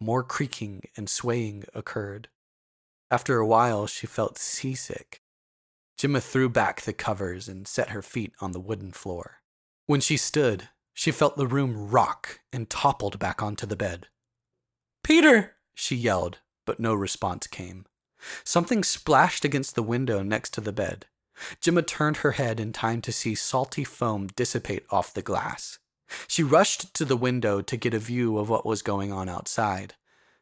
[0.00, 2.28] More creaking and swaying occurred.
[3.10, 5.22] After a while, she felt seasick.
[5.96, 9.37] Gemma threw back the covers and set her feet on the wooden floor.
[9.88, 14.08] When she stood, she felt the room rock and toppled back onto the bed.
[15.02, 15.56] Peter!
[15.74, 17.86] she yelled, but no response came.
[18.44, 21.06] Something splashed against the window next to the bed.
[21.62, 25.78] Gemma turned her head in time to see salty foam dissipate off the glass.
[26.26, 29.94] She rushed to the window to get a view of what was going on outside.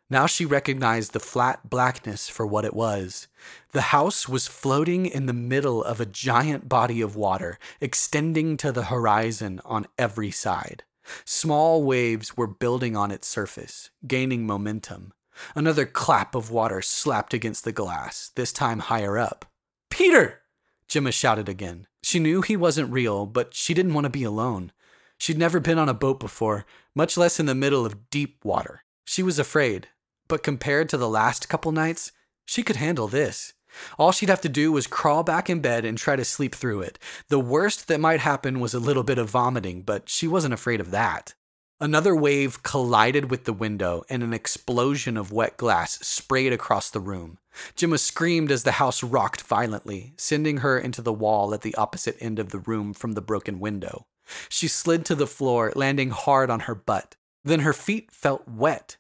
[0.09, 3.27] Now she recognized the flat blackness for what it was.
[3.73, 8.71] The house was floating in the middle of a giant body of water, extending to
[8.71, 10.85] the horizon on every side.
[11.25, 15.13] Small waves were building on its surface, gaining momentum.
[15.55, 19.45] Another clap of water slapped against the glass, this time higher up.
[19.91, 20.43] Peter!
[20.89, 21.89] Gemma shouted again.
[22.03, 24.71] She knew he wasn't real, but she didn't want to be alone.
[25.19, 26.65] She'd never been on a boat before,
[26.95, 28.85] much less in the middle of deep water.
[29.05, 29.89] She was afraid,
[30.29, 32.13] but compared to the last couple nights,
[32.45, 33.53] she could handle this.
[33.99, 36.81] All she'd have to do was crawl back in bed and try to sleep through
[36.81, 36.99] it.
[37.29, 40.81] The worst that might happen was a little bit of vomiting, but she wasn't afraid
[40.81, 41.35] of that.
[41.79, 47.01] Another wave collided with the window, and an explosion of wet glass sprayed across the
[47.01, 47.39] room.
[47.75, 52.17] Gemma screamed as the house rocked violently, sending her into the wall at the opposite
[52.19, 54.07] end of the room from the broken window.
[54.49, 57.17] She slid to the floor, landing hard on her butt.
[57.45, 58.97] Then her feet felt wet.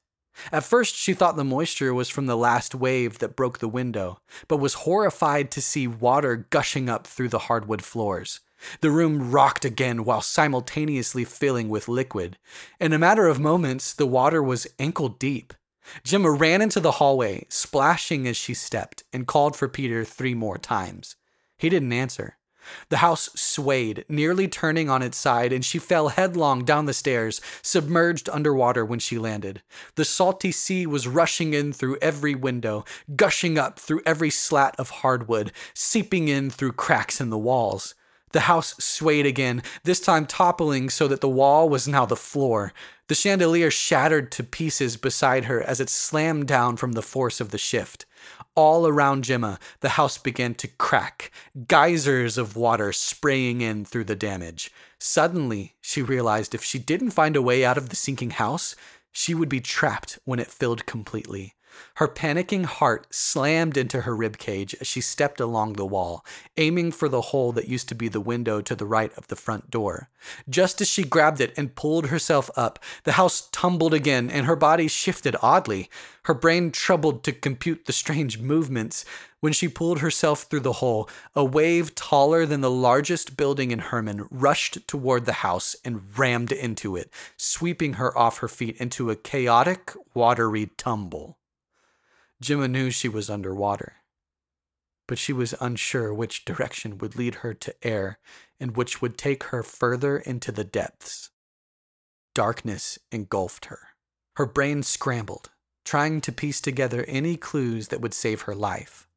[0.52, 4.20] At first, she thought the moisture was from the last wave that broke the window,
[4.48, 8.40] but was horrified to see water gushing up through the hardwood floors.
[8.80, 12.38] The room rocked again while simultaneously filling with liquid.
[12.80, 15.52] In a matter of moments, the water was ankle deep.
[16.04, 20.58] Gemma ran into the hallway, splashing as she stepped, and called for Peter three more
[20.58, 21.16] times.
[21.56, 22.35] He didn't answer.
[22.88, 27.40] The house swayed, nearly turning on its side, and she fell headlong down the stairs,
[27.62, 29.62] submerged underwater when she landed.
[29.94, 34.90] The salty sea was rushing in through every window, gushing up through every slat of
[34.90, 37.94] hardwood, seeping in through cracks in the walls.
[38.32, 42.72] The house swayed again, this time toppling so that the wall was now the floor.
[43.08, 47.50] The chandelier shattered to pieces beside her as it slammed down from the force of
[47.50, 48.04] the shift.
[48.56, 51.30] All around Gemma, the house began to crack,
[51.68, 54.72] geysers of water spraying in through the damage.
[54.98, 58.74] Suddenly, she realized if she didn't find a way out of the sinking house,
[59.12, 61.55] she would be trapped when it filled completely.
[61.94, 66.24] Her panicking heart slammed into her rib cage as she stepped along the wall,
[66.56, 69.36] aiming for the hole that used to be the window to the right of the
[69.36, 70.08] front door.
[70.48, 74.56] Just as she grabbed it and pulled herself up, the house tumbled again and her
[74.56, 75.88] body shifted oddly.
[76.24, 79.04] Her brain troubled to compute the strange movements.
[79.40, 83.78] When she pulled herself through the hole, a wave taller than the largest building in
[83.78, 89.10] Herman rushed toward the house and rammed into it, sweeping her off her feet into
[89.10, 91.38] a chaotic, watery tumble.
[92.40, 93.94] Gemma knew she was underwater,
[95.08, 98.18] but she was unsure which direction would lead her to air
[98.60, 101.30] and which would take her further into the depths.
[102.34, 103.88] Darkness engulfed her.
[104.36, 105.50] Her brain scrambled,
[105.84, 109.08] trying to piece together any clues that would save her life.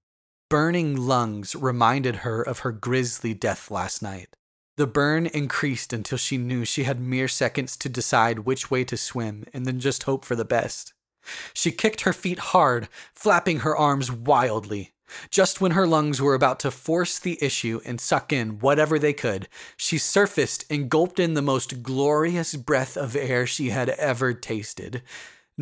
[0.49, 4.29] Burning lungs reminded her of her grisly death last night.
[4.77, 8.95] The burn increased until she knew she had mere seconds to decide which way to
[8.95, 10.93] swim and then just hope for the best.
[11.53, 14.93] She kicked her feet hard, flapping her arms wildly.
[15.29, 19.13] Just when her lungs were about to force the issue and suck in whatever they
[19.13, 24.33] could, she surfaced and gulped in the most glorious breath of air she had ever
[24.33, 25.01] tasted.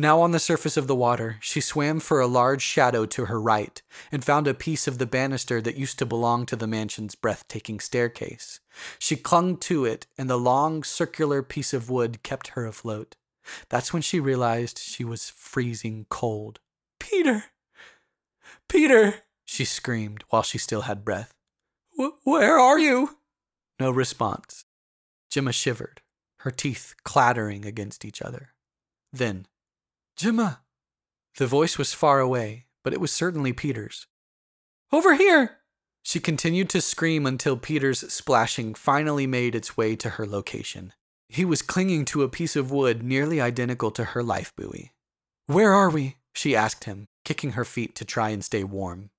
[0.00, 3.40] Now on the surface of the water, she swam for a large shadow to her
[3.40, 7.16] right and found a piece of the banister that used to belong to the mansion's
[7.16, 8.60] breathtaking staircase.
[9.00, 13.16] She clung to it, and the long, circular piece of wood kept her afloat.
[13.68, 16.60] That's when she realized she was freezing cold.
[16.98, 17.44] Peter!
[18.68, 19.22] Peter!
[19.44, 21.34] she screamed while she still had breath.
[22.24, 23.18] Where are you?
[23.80, 24.64] No response.
[25.30, 26.00] Gemma shivered,
[26.40, 28.54] her teeth clattering against each other.
[29.12, 29.46] Then,
[30.16, 30.60] Gemma!
[31.36, 34.06] The voice was far away, but it was certainly Peter's.
[34.92, 35.58] Over here!
[36.02, 40.92] She continued to scream until Peter's splashing finally made its way to her location.
[41.28, 44.92] He was clinging to a piece of wood nearly identical to her life buoy.
[45.46, 46.16] Where are we?
[46.32, 49.10] she asked him, kicking her feet to try and stay warm.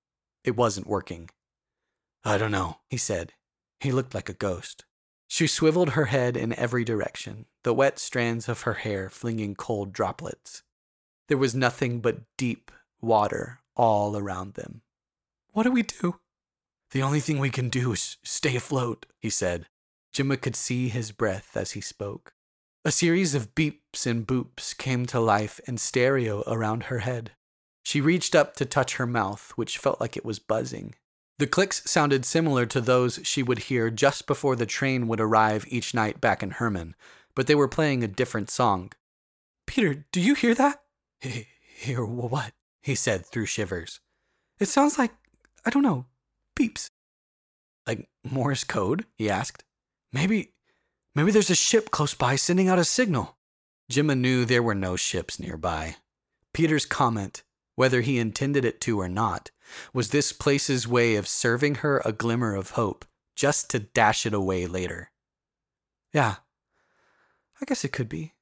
[0.43, 1.29] It wasn't working.
[2.23, 3.33] I don't know, he said.
[3.79, 4.85] He looked like a ghost.
[5.27, 9.93] She swiveled her head in every direction, the wet strands of her hair flinging cold
[9.93, 10.63] droplets.
[11.27, 14.81] There was nothing but deep water all around them.
[15.51, 16.19] What do we do?
[16.91, 19.67] The only thing we can do is stay afloat, he said.
[20.13, 22.33] Gemma could see his breath as he spoke.
[22.85, 27.31] A series of beeps and boops came to life in stereo around her head.
[27.83, 30.95] She reached up to touch her mouth, which felt like it was buzzing.
[31.39, 35.65] The clicks sounded similar to those she would hear just before the train would arrive
[35.69, 36.95] each night back in Herman,
[37.35, 38.91] but they were playing a different song.
[39.65, 40.81] Peter, do you hear that?
[41.79, 42.51] Hear what?
[42.81, 44.01] he said through shivers.
[44.59, 45.11] It sounds like,
[45.65, 46.07] I don't know,
[46.57, 46.89] beeps.
[47.87, 49.05] Like Morse code?
[49.15, 49.63] he asked.
[50.11, 50.53] Maybe,
[51.15, 53.37] maybe there's a ship close by sending out a signal.
[53.89, 55.95] Gemma knew there were no ships nearby.
[56.53, 57.43] Peter's comment,
[57.75, 59.51] whether he intended it to or not,
[59.93, 63.05] was this place's way of serving her a glimmer of hope,
[63.35, 65.11] just to dash it away later.
[66.13, 66.35] Yeah,
[67.61, 68.33] I guess it could be.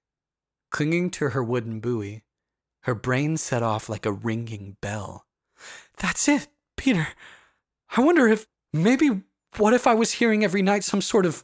[0.70, 2.24] Clinging to her wooden buoy,
[2.82, 5.26] her brain set off like a ringing bell.
[5.98, 7.10] That's it, Peter.
[7.96, 9.24] I wonder if maybe
[9.58, 11.44] what if I was hearing every night some sort of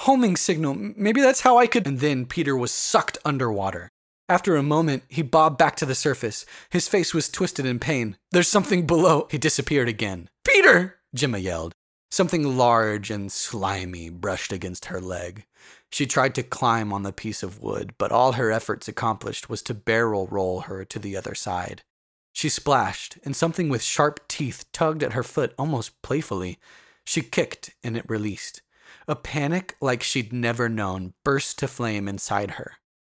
[0.00, 0.74] homing signal?
[0.74, 1.86] Maybe that's how I could.
[1.86, 3.90] And then Peter was sucked underwater.
[4.28, 6.46] After a moment, he bobbed back to the surface.
[6.70, 8.16] His face was twisted in pain.
[8.30, 9.26] There's something below.
[9.30, 10.28] He disappeared again.
[10.44, 11.00] Peter!
[11.14, 11.72] Gemma yelled.
[12.12, 15.46] Something large and slimy brushed against her leg.
[15.90, 19.62] She tried to climb on the piece of wood, but all her efforts accomplished was
[19.62, 21.82] to barrel roll her to the other side.
[22.32, 26.58] She splashed, and something with sharp teeth tugged at her foot almost playfully.
[27.04, 28.62] She kicked, and it released.
[29.10, 32.74] A panic like she'd never known burst to flame inside her.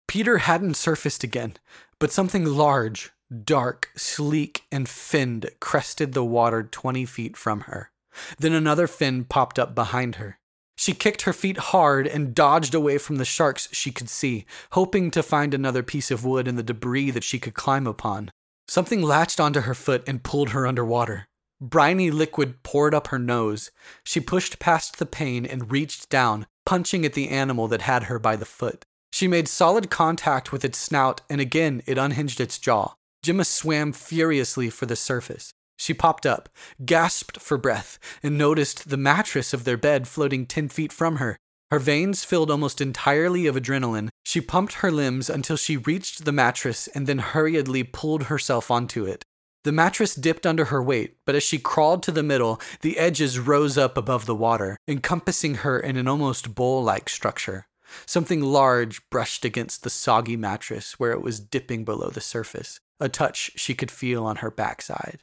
[0.07, 1.53] Peter hadn't surfaced again,
[1.99, 3.11] but something large,
[3.43, 7.91] dark, sleek, and finned crested the water 20 feet from her.
[8.39, 10.39] Then another fin popped up behind her.
[10.75, 15.11] She kicked her feet hard and dodged away from the sharks she could see, hoping
[15.11, 18.31] to find another piece of wood in the debris that she could climb upon.
[18.67, 21.27] Something latched onto her foot and pulled her underwater.
[21.63, 23.71] Briny liquid poured up her nose.
[24.03, 28.19] She pushed past the pain and reached down, punching at the animal that had her
[28.19, 28.83] by the foot.
[29.13, 32.95] She made solid contact with its snout, and again it unhinged its jaw.
[33.23, 35.53] Gemma swam furiously for the surface.
[35.77, 36.49] She popped up,
[36.83, 41.37] gasped for breath, and noticed the mattress of their bed floating 10 feet from her.
[41.71, 44.09] Her veins filled almost entirely of adrenaline.
[44.25, 49.05] She pumped her limbs until she reached the mattress and then hurriedly pulled herself onto
[49.05, 49.23] it.
[49.63, 53.39] The mattress dipped under her weight, but as she crawled to the middle, the edges
[53.39, 57.67] rose up above the water, encompassing her in an almost bowl like structure.
[58.05, 63.07] Something large brushed against the soggy mattress where it was dipping below the surface, a
[63.07, 65.19] touch she could feel on her backside.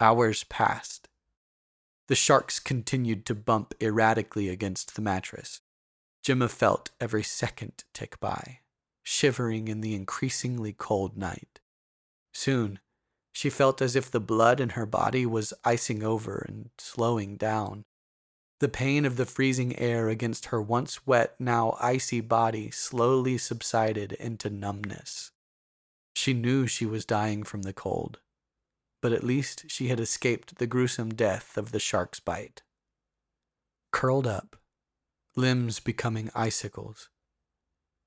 [0.00, 1.08] Hours passed.
[2.06, 5.60] The sharks continued to bump erratically against the mattress.
[6.22, 8.60] Gemma felt every second tick by,
[9.02, 11.60] shivering in the increasingly cold night.
[12.32, 12.78] Soon,
[13.38, 17.84] she felt as if the blood in her body was icing over and slowing down.
[18.58, 24.10] The pain of the freezing air against her once wet, now icy body slowly subsided
[24.14, 25.30] into numbness.
[26.16, 28.18] She knew she was dying from the cold,
[29.00, 32.62] but at least she had escaped the gruesome death of the shark's bite.
[33.92, 34.56] Curled up,
[35.36, 37.08] limbs becoming icicles,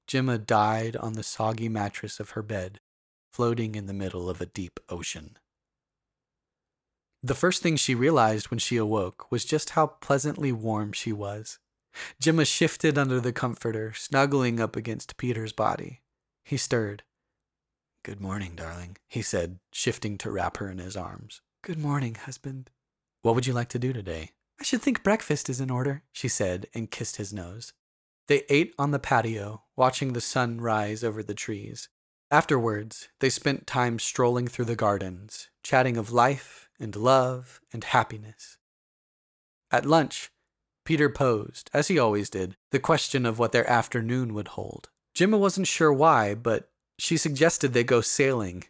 [0.07, 2.80] Gemma died on the soggy mattress of her bed,
[3.31, 5.37] floating in the middle of a deep ocean.
[7.23, 11.59] The first thing she realized when she awoke was just how pleasantly warm she was.
[12.19, 16.01] Gemma shifted under the comforter, snuggling up against Peter's body.
[16.43, 17.03] He stirred.
[18.03, 21.41] Good morning, darling, he said, shifting to wrap her in his arms.
[21.61, 22.71] Good morning, husband.
[23.21, 24.31] What would you like to do today?
[24.59, 27.73] I should think breakfast is in order, she said, and kissed his nose.
[28.27, 31.89] They ate on the patio, watching the sun rise over the trees.
[32.31, 38.57] Afterwards, they spent time strolling through the gardens, chatting of life and love and happiness.
[39.69, 40.31] At lunch,
[40.85, 44.89] Peter posed, as he always did, the question of what their afternoon would hold.
[45.13, 48.63] Gemma wasn't sure why, but she suggested they go sailing.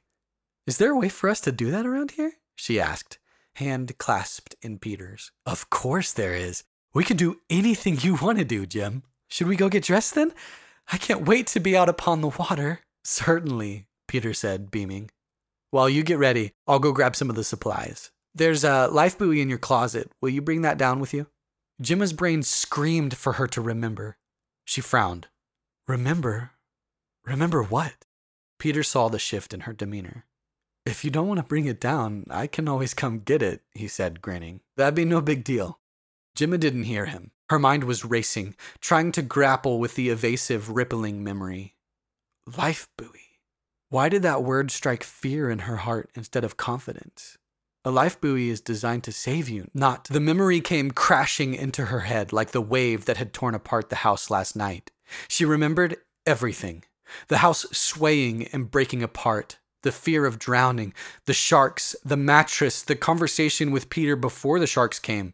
[0.65, 2.33] Is there a way for us to do that around here?
[2.55, 3.19] she asked,
[3.55, 5.31] hand clasped in Peter's.
[5.45, 6.63] Of course there is.
[6.95, 9.03] We can do anything you want to do, Jim.
[9.27, 10.33] Should we go get dressed then?
[10.91, 12.81] I can't wait to be out upon the water.
[13.03, 15.09] Certainly, Peter said, beaming.
[15.71, 18.11] While you get ready, I'll go grab some of the supplies.
[18.35, 20.11] There's a life buoy in your closet.
[20.21, 21.27] Will you bring that down with you?
[21.81, 24.17] Gemma's brain screamed for her to remember.
[24.65, 25.27] She frowned.
[25.87, 26.51] Remember?
[27.25, 28.05] Remember what?
[28.59, 30.25] Peter saw the shift in her demeanor.
[30.85, 33.87] If you don't want to bring it down, I can always come get it, he
[33.87, 34.61] said, grinning.
[34.77, 35.79] That'd be no big deal.
[36.35, 37.31] Gemma didn't hear him.
[37.49, 41.75] Her mind was racing, trying to grapple with the evasive, rippling memory.
[42.47, 43.39] Life buoy.
[43.89, 47.37] Why did that word strike fear in her heart instead of confidence?
[47.85, 50.05] A life buoy is designed to save you, not.
[50.05, 53.97] The memory came crashing into her head like the wave that had torn apart the
[53.97, 54.89] house last night.
[55.27, 56.83] She remembered everything
[57.27, 60.93] the house swaying and breaking apart, the fear of drowning,
[61.25, 65.33] the sharks, the mattress, the conversation with Peter before the sharks came.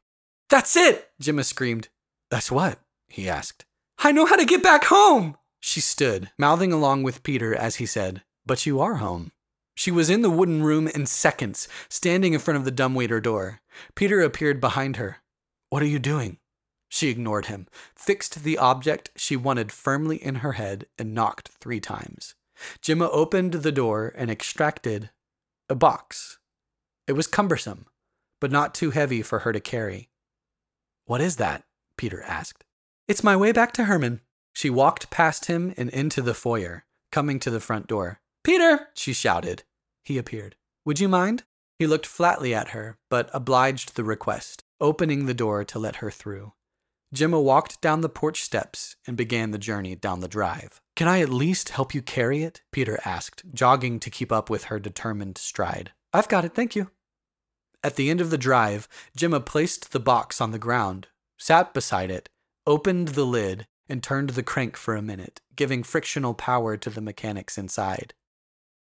[0.49, 1.09] That's it!
[1.21, 1.89] Gemma screamed.
[2.31, 2.79] That's what?
[3.07, 3.65] he asked.
[3.99, 5.37] I know how to get back home!
[5.67, 9.33] She stood, mouthing along with Peter as he said, But you are home.
[9.75, 13.59] She was in the wooden room in seconds, standing in front of the dumbwaiter door.
[13.93, 15.17] Peter appeared behind her.
[15.69, 16.37] What are you doing?
[16.87, 21.81] She ignored him, fixed the object she wanted firmly in her head, and knocked three
[21.81, 22.35] times.
[22.81, 25.09] Gemma opened the door and extracted
[25.67, 26.39] a box.
[27.07, 27.87] It was cumbersome,
[28.39, 30.07] but not too heavy for her to carry.
[31.03, 31.65] What is that?
[31.97, 32.63] Peter asked.
[33.09, 34.21] It's my way back to Herman.
[34.57, 38.21] She walked past him and into the foyer, coming to the front door.
[38.43, 38.87] Peter!
[38.95, 39.61] she shouted.
[40.03, 40.55] He appeared.
[40.83, 41.43] Would you mind?
[41.77, 46.09] He looked flatly at her, but obliged the request, opening the door to let her
[46.09, 46.53] through.
[47.13, 50.81] Gemma walked down the porch steps and began the journey down the drive.
[50.95, 52.63] Can I at least help you carry it?
[52.71, 55.91] Peter asked, jogging to keep up with her determined stride.
[56.13, 56.89] I've got it, thank you.
[57.83, 62.09] At the end of the drive, Gemma placed the box on the ground, sat beside
[62.09, 62.27] it,
[62.65, 67.01] opened the lid, and turned the crank for a minute, giving frictional power to the
[67.01, 68.13] mechanics inside.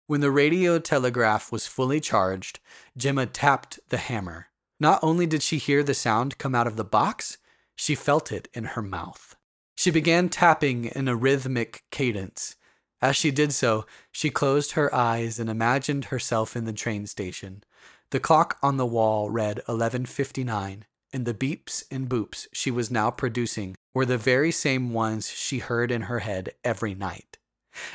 [0.07, 2.61] When the radio telegraph was fully charged,
[2.97, 4.49] Gemma tapped the hammer.
[4.79, 7.39] Not only did she hear the sound come out of the box,
[7.75, 9.37] she felt it in her mouth.
[9.77, 12.57] She began tapping in a rhythmic cadence.
[13.01, 17.65] As she did so, she closed her eyes and imagined herself in the train station.
[18.11, 23.11] The clock on the wall read 11:59, and the beeps and boops she was now
[23.11, 27.39] producing were the very same ones she heard in her head every night.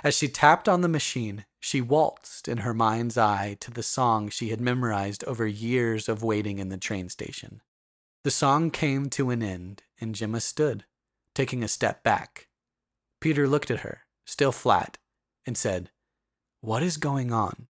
[0.04, 4.30] As she tapped on the machine, she waltzed in her mind's eye to the song
[4.30, 7.62] she had memorized over years of waiting in the train station.
[8.24, 10.86] The song came to an end, and Gemma stood,
[11.34, 12.50] taking a step back.
[13.22, 14.97] Peter looked at her, still flat,
[15.45, 15.91] and said,
[16.60, 17.68] What is going on?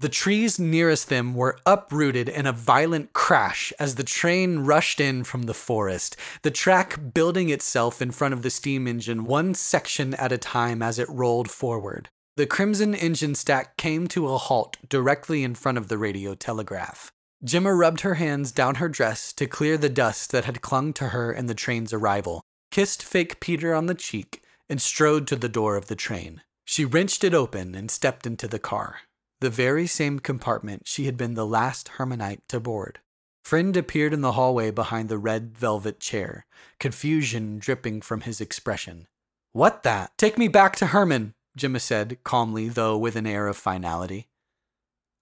[0.00, 5.24] The trees nearest them were uprooted in a violent crash as the train rushed in
[5.24, 10.14] from the forest, the track building itself in front of the steam engine one section
[10.14, 12.08] at a time as it rolled forward.
[12.38, 17.12] The crimson engine stack came to a halt directly in front of the radio telegraph.
[17.44, 21.08] Gemma rubbed her hands down her dress to clear the dust that had clung to
[21.08, 22.40] her in the train's arrival,
[22.70, 26.40] kissed fake Peter on the cheek, and strode to the door of the train.
[26.64, 29.00] She wrenched it open and stepped into the car,
[29.40, 33.00] the very same compartment she had been the last Hermanite to board.
[33.44, 36.46] Friend appeared in the hallway behind the red velvet chair,
[36.78, 39.08] confusion dripping from his expression.
[39.52, 40.12] What that?
[40.18, 44.28] Take me back to Herman, Gemma said, calmly, though with an air of finality.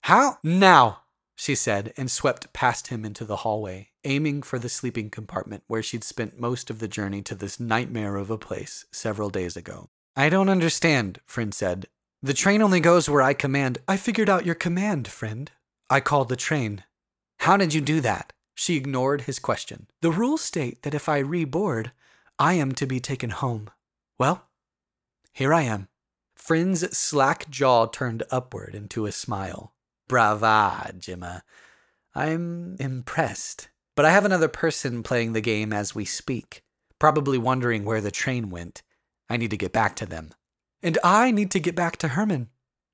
[0.02, 0.38] How?
[0.42, 1.02] Now!
[1.36, 5.82] she said, and swept past him into the hallway, aiming for the sleeping compartment where
[5.82, 9.88] she'd spent most of the journey to this nightmare of a place several days ago.
[10.16, 11.86] I don't understand, Friend said.
[12.20, 13.78] The train only goes where I command.
[13.86, 15.50] I figured out your command, friend.
[15.88, 16.82] I called the train.
[17.40, 18.32] How did you do that?
[18.56, 19.86] She ignored his question.
[20.02, 21.92] The rules state that if I reboard,
[22.36, 23.70] I am to be taken home.
[24.18, 24.48] Well,
[25.32, 25.86] here I am.
[26.34, 29.74] Friend's slack jaw turned upward into a smile.
[30.08, 31.44] Brava, Gemma.
[32.16, 33.68] I'm impressed.
[33.94, 36.62] But I have another person playing the game as we speak,
[36.98, 38.82] probably wondering where the train went.
[39.30, 40.30] I need to get back to them.
[40.82, 42.48] And I need to get back to Herman.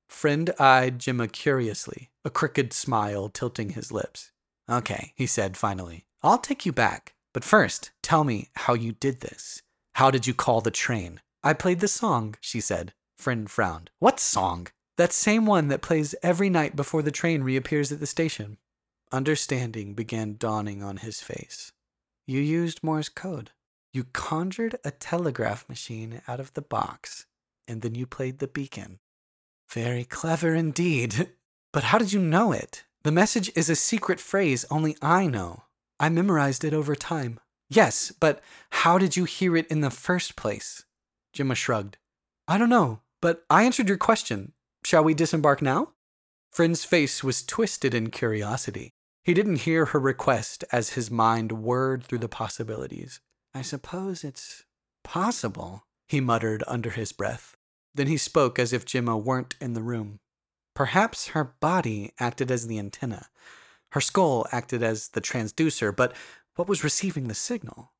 [0.09, 4.31] Friend eyed Gemma curiously, a crooked smile tilting his lips.
[4.69, 6.05] Okay, he said finally.
[6.23, 7.13] I'll take you back.
[7.33, 9.61] But first, tell me how you did this.
[9.95, 11.21] How did you call the train?
[11.43, 12.93] I played the song, she said.
[13.17, 13.89] Friend frowned.
[13.99, 14.67] What song?
[14.97, 18.57] That same one that plays every night before the train reappears at the station.
[19.11, 21.71] Understanding began dawning on his face.
[22.25, 23.51] You used Morse code.
[23.93, 27.25] You conjured a telegraph machine out of the box,
[27.67, 28.99] and then you played the beacon.
[29.69, 31.29] Very clever indeed.
[31.73, 32.85] But how did you know it?
[33.03, 35.63] The message is a secret phrase only I know.
[35.99, 37.37] I memorized it over time.
[37.69, 40.85] Yes, but how did you hear it in the first place?
[41.33, 41.97] Gemma shrugged.
[42.47, 44.53] I don't know, but I answered your question.
[44.85, 45.93] Shall we disembark now?
[46.51, 48.91] Friend's face was twisted in curiosity.
[49.25, 53.19] He didn't hear her request as his mind whirred through the possibilities.
[53.53, 54.63] I suppose it's
[55.03, 57.55] possible, he muttered under his breath.
[57.93, 60.19] Then he spoke as if Gemma weren't in the room.
[60.73, 63.27] Perhaps her body acted as the antenna.
[63.91, 66.13] Her skull acted as the transducer, but
[66.55, 67.93] what was receiving the signal?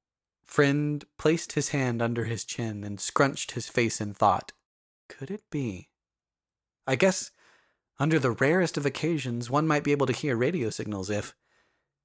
[0.44, 4.52] Friend placed his hand under his chin and scrunched his face in thought.
[5.08, 5.90] Could it be?
[6.86, 7.32] I guess,
[7.98, 11.34] under the rarest of occasions, one might be able to hear radio signals if.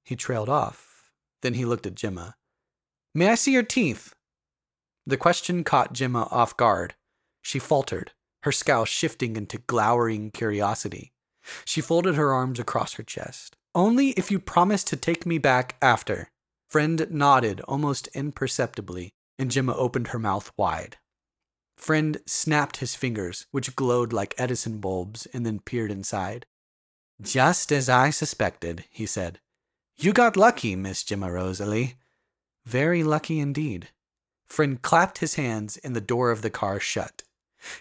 [0.03, 1.11] He trailed off.
[1.41, 2.35] Then he looked at Gemma.
[3.13, 4.15] May I see your teeth?
[5.05, 6.95] The question caught Gemma off guard.
[7.41, 8.11] She faltered
[8.43, 11.11] her scowl shifting into glowering curiosity.
[11.65, 13.55] She folded her arms across her chest.
[13.73, 16.29] Only if you promise to take me back after.
[16.69, 20.97] Friend nodded almost imperceptibly, and Gemma opened her mouth wide.
[21.77, 26.45] Friend snapped his fingers, which glowed like Edison bulbs, and then peered inside.
[27.21, 29.39] Just as I suspected, he said.
[29.97, 31.95] You got lucky, Miss Gemma Rosalie.
[32.65, 33.89] Very lucky indeed.
[34.51, 37.23] Friend clapped his hands, and the door of the car shut.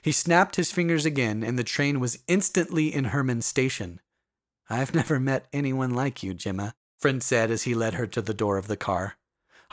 [0.03, 4.01] He snapped his fingers again, and the train was instantly in Herman's station.
[4.69, 8.33] I've never met anyone like you, Gemma, Friend said as he led her to the
[8.33, 9.17] door of the car.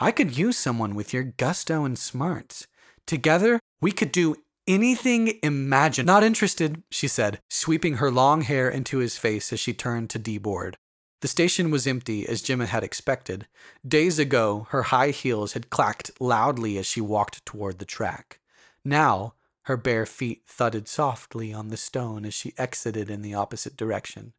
[0.00, 2.66] I could use someone with your gusto and smarts.
[3.06, 4.34] Together, we could do
[4.66, 6.06] anything imagined.
[6.06, 10.18] Not interested, she said, sweeping her long hair into his face as she turned to
[10.18, 10.74] deboard.
[11.20, 13.48] The station was empty, as Gemma had expected.
[13.86, 18.38] Days ago, her high heels had clacked loudly as she walked toward the track.
[18.84, 23.76] Now, her bare feet thudded softly on the stone as she exited in the opposite
[23.76, 24.32] direction,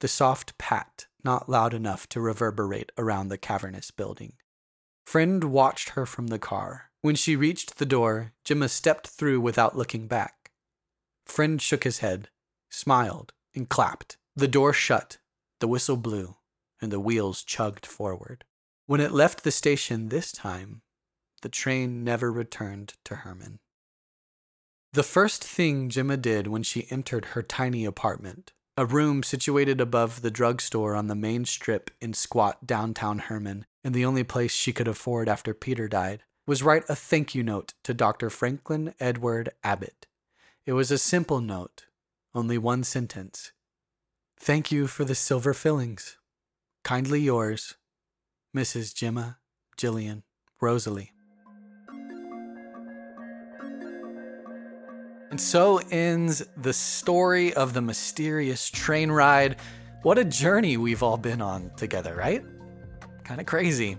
[0.00, 4.34] the soft pat not loud enough to reverberate around the cavernous building.
[5.04, 6.90] Friend watched her from the car.
[7.00, 10.50] When she reached the door, Gemma stepped through without looking back.
[11.24, 12.28] Friend shook his head,
[12.70, 14.18] smiled, and clapped.
[14.36, 15.18] The door shut,
[15.60, 16.36] the whistle blew,
[16.80, 18.44] and the wheels chugged forward.
[18.86, 20.82] When it left the station this time,
[21.42, 23.58] the train never returned to Herman.
[24.92, 30.22] The first thing Gemma did when she entered her tiny apartment, a room situated above
[30.22, 34.72] the drugstore on the main strip in squat downtown Herman, and the only place she
[34.72, 38.30] could afford after Peter died, was write a thank you note to Dr.
[38.30, 40.06] Franklin Edward Abbott.
[40.64, 41.86] It was a simple note,
[42.34, 43.52] only one sentence.
[44.38, 46.18] Thank you for the silver fillings.
[46.84, 47.74] Kindly yours,
[48.56, 48.94] Mrs.
[48.94, 49.38] Gemma
[49.76, 50.22] Jillian
[50.60, 51.12] Rosalie.
[55.30, 59.56] And so ends the story of the mysterious train ride.
[60.02, 62.44] What a journey we've all been on together, right?
[63.24, 63.96] Kind of crazy.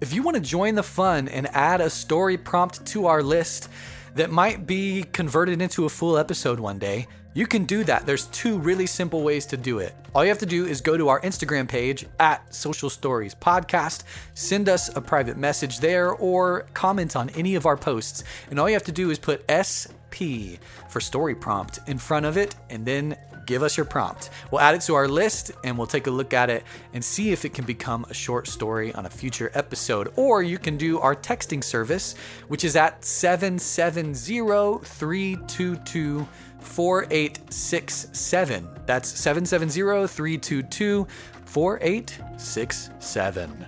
[0.00, 3.68] If you want to join the fun and add a story prompt to our list
[4.14, 8.06] that might be converted into a full episode one day, you can do that.
[8.06, 9.94] There's two really simple ways to do it.
[10.14, 14.04] All you have to do is go to our Instagram page at Social Stories Podcast,
[14.34, 18.22] send us a private message there, or comment on any of our posts.
[18.50, 20.60] And all you have to do is put SP
[20.90, 23.16] for story prompt in front of it, and then
[23.46, 24.30] give us your prompt.
[24.50, 27.32] We'll add it to our list and we'll take a look at it and see
[27.32, 30.12] if it can become a short story on a future episode.
[30.16, 32.14] Or you can do our texting service,
[32.48, 36.28] which is at 770 322
[36.62, 38.68] 4867.
[38.86, 41.06] That's 770 322
[41.44, 43.66] 4867.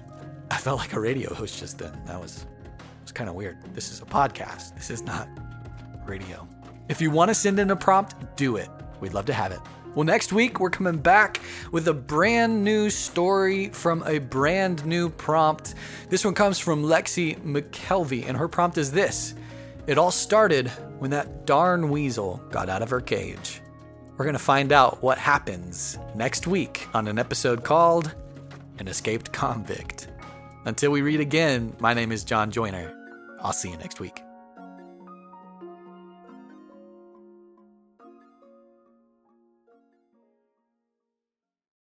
[0.51, 1.93] I felt like a radio host just then.
[2.07, 2.47] That was,
[3.03, 3.59] was kind of weird.
[3.75, 5.29] This is a podcast, this is not
[6.07, 6.49] radio.
[6.89, 8.69] If you want to send in a prompt, do it.
[9.01, 9.61] We'd love to have it.
[9.95, 11.41] Well, next week, we're coming back
[11.71, 15.77] with a brand new story from a brand new prompt.
[16.09, 19.35] This one comes from Lexi McKelvey, and her prompt is this
[19.87, 20.73] It all started
[21.05, 23.61] when that darn weasel got out of her cage.
[24.17, 28.15] We're going to find out what happens next week on an episode called
[28.79, 30.09] An Escaped Convict.
[30.65, 32.91] Until we read again, my name is John Joyner.
[33.43, 34.24] I'll see you next week.